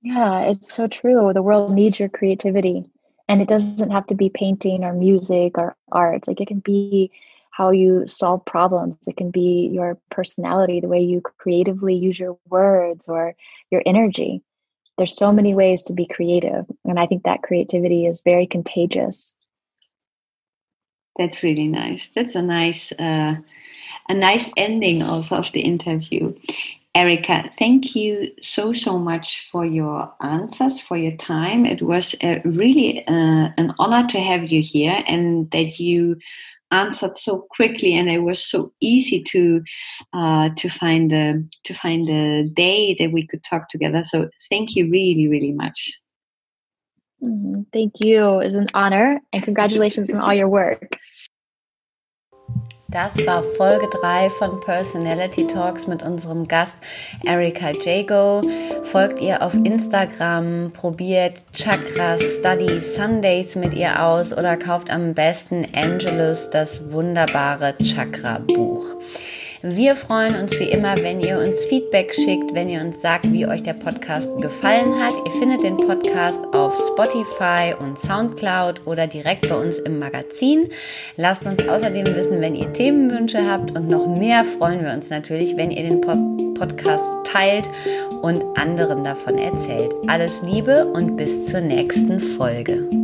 Yeah, 0.02 0.42
it's 0.42 0.74
so 0.74 0.88
true. 0.88 1.32
The 1.34 1.44
world 1.44 1.74
needs 1.74 2.00
your 2.00 2.10
creativity. 2.10 2.84
And 3.28 3.42
it 3.42 3.48
doesn't 3.48 3.92
have 3.92 4.08
to 4.08 4.16
be 4.16 4.30
painting 4.30 4.84
or 4.84 4.94
music 4.94 5.58
or 5.58 5.76
art. 5.92 6.28
Like 6.28 6.42
it 6.42 6.48
can 6.48 6.60
be 6.60 7.12
how 7.52 7.70
you 7.70 8.08
solve 8.08 8.44
problems. 8.46 8.98
It 9.08 9.18
can 9.18 9.30
be 9.30 9.70
your 9.72 10.00
personality, 10.10 10.80
the 10.80 10.88
way 10.88 11.02
you 11.02 11.22
creatively 11.22 11.94
use 11.94 12.20
your 12.20 12.38
words 12.50 13.08
or 13.08 13.36
your 13.70 13.84
energy. 13.86 14.42
There's 14.98 15.16
so 15.16 15.32
many 15.32 15.54
ways 15.54 15.84
to 15.84 15.94
be 15.94 16.08
creative. 16.08 16.66
And 16.86 17.00
I 17.00 17.06
think 17.06 17.24
that 17.24 17.44
creativity 17.44 18.06
is 18.06 18.22
very 18.22 18.48
contagious. 18.48 19.34
That's 21.18 21.44
really 21.44 21.68
nice. 21.68 22.10
That's 22.10 22.36
a 22.36 22.42
nice, 22.42 22.92
uh, 22.94 23.36
a 24.10 24.14
nice 24.14 24.50
ending 24.58 25.04
also 25.04 25.38
of 25.38 25.52
the 25.52 25.62
interview. 25.62 26.34
Erica, 26.94 27.50
thank 27.58 27.96
you 27.96 28.32
so 28.42 28.74
so 28.74 29.00
much 29.00 29.50
for 29.50 29.66
your 29.66 30.14
answers, 30.22 30.80
for 30.82 30.98
your 30.98 31.16
time. 31.16 31.66
It 31.66 31.82
was 31.82 32.16
really 32.44 33.08
uh, 33.08 33.48
an 33.58 33.74
honor 33.80 34.06
to 34.10 34.20
have 34.20 34.52
you 34.52 34.62
here, 34.62 35.02
and 35.08 35.50
that 35.52 35.80
you 35.80 36.18
answered 36.72 37.18
so 37.18 37.48
quickly, 37.52 37.94
and 37.94 38.10
it 38.10 38.20
was 38.20 38.44
so 38.44 38.74
easy 38.82 39.24
to 39.24 39.64
uh, 40.14 40.50
to 40.58 40.70
find 40.70 41.12
the 41.12 41.48
to 41.64 41.74
find 41.74 42.10
a 42.10 42.44
day 42.50 42.96
that 43.00 43.14
we 43.14 43.26
could 43.26 43.44
talk 43.46 43.70
together. 43.70 44.04
So 44.04 44.30
thank 44.50 44.76
you 44.76 44.90
really 44.90 45.30
really 45.30 45.54
much. 45.54 45.94
Mm, 47.24 47.66
thank 47.72 48.00
you. 48.00 48.40
It's 48.40 48.56
an 48.56 48.68
honor, 48.74 49.20
and 49.32 49.44
congratulations 49.44 50.10
on 50.10 50.20
all 50.20 50.34
your 50.34 50.50
work. 50.50 50.98
Das 52.92 53.26
war 53.26 53.42
Folge 53.42 53.88
3 53.88 54.30
von 54.32 54.60
Personality 54.60 55.48
Talks 55.48 55.88
mit 55.88 56.04
unserem 56.04 56.46
Gast 56.50 56.76
Erika 57.24 57.72
Jago. 57.72 58.42
Folgt 58.84 59.22
ihr 59.22 59.42
auf 59.42 59.54
Instagram, 59.54 60.74
probiert 60.74 61.42
Chakra 61.54 62.20
Study 62.20 62.82
Sundays 62.82 63.56
mit 63.56 63.74
ihr 63.74 64.04
aus 64.04 64.34
oder 64.34 64.58
kauft 64.58 64.90
am 64.90 65.14
besten 65.14 65.66
Angelus 65.74 66.50
das 66.50 66.92
wunderbare 66.92 67.76
Chakra 67.78 68.40
Buch. 68.40 68.84
Wir 69.64 69.96
freuen 69.96 70.36
uns 70.42 70.60
wie 70.60 70.72
immer, 70.72 70.98
wenn 70.98 71.22
ihr 71.22 71.38
uns 71.38 71.66
Feedback 71.66 72.16
schickt, 72.16 72.56
wenn 72.56 72.68
ihr 72.68 72.82
uns 72.82 73.00
sagt, 73.00 73.32
wie 73.32 73.46
euch 73.46 73.62
der 73.62 73.74
Podcast 73.74 74.28
gefallen 74.42 75.00
hat. 75.00 75.14
Ihr 75.24 75.32
findet 75.34 75.62
den 75.62 75.78
Podcast 75.78 76.40
auf 76.52 76.76
Spotify 76.88 77.76
und 77.80 78.00
Soundcloud 78.00 78.88
oder 78.88 79.06
direkt 79.06 79.48
bei 79.50 79.56
uns 79.56 79.78
im 79.78 80.00
Magazin. 80.00 80.70
Lasst 81.16 81.46
uns 81.46 81.68
außerdem 81.68 82.08
wissen, 82.16 82.42
wenn 82.42 82.56
ihr 82.56 82.74
Themenwünsche 82.74 83.48
habt 83.48 83.78
und 83.78 83.88
noch 83.88 84.08
mehr 84.08 84.46
freuen 84.46 84.84
wir 84.84 84.94
uns 84.94 85.12
natürlich, 85.12 85.56
wenn 85.56 85.70
ihr 85.70 85.84
den 85.84 86.02
Post 86.02 86.24
Podcast 86.56 87.04
teilt 87.26 87.70
und 88.22 88.44
anderen 88.56 89.04
davon 89.04 89.38
erzählt. 89.38 89.92
Alles 90.08 90.42
Liebe 90.42 90.86
und 90.86 91.18
bis 91.18 91.46
zur 91.46 91.62
nächsten 91.62 92.20
Folge. 92.20 93.01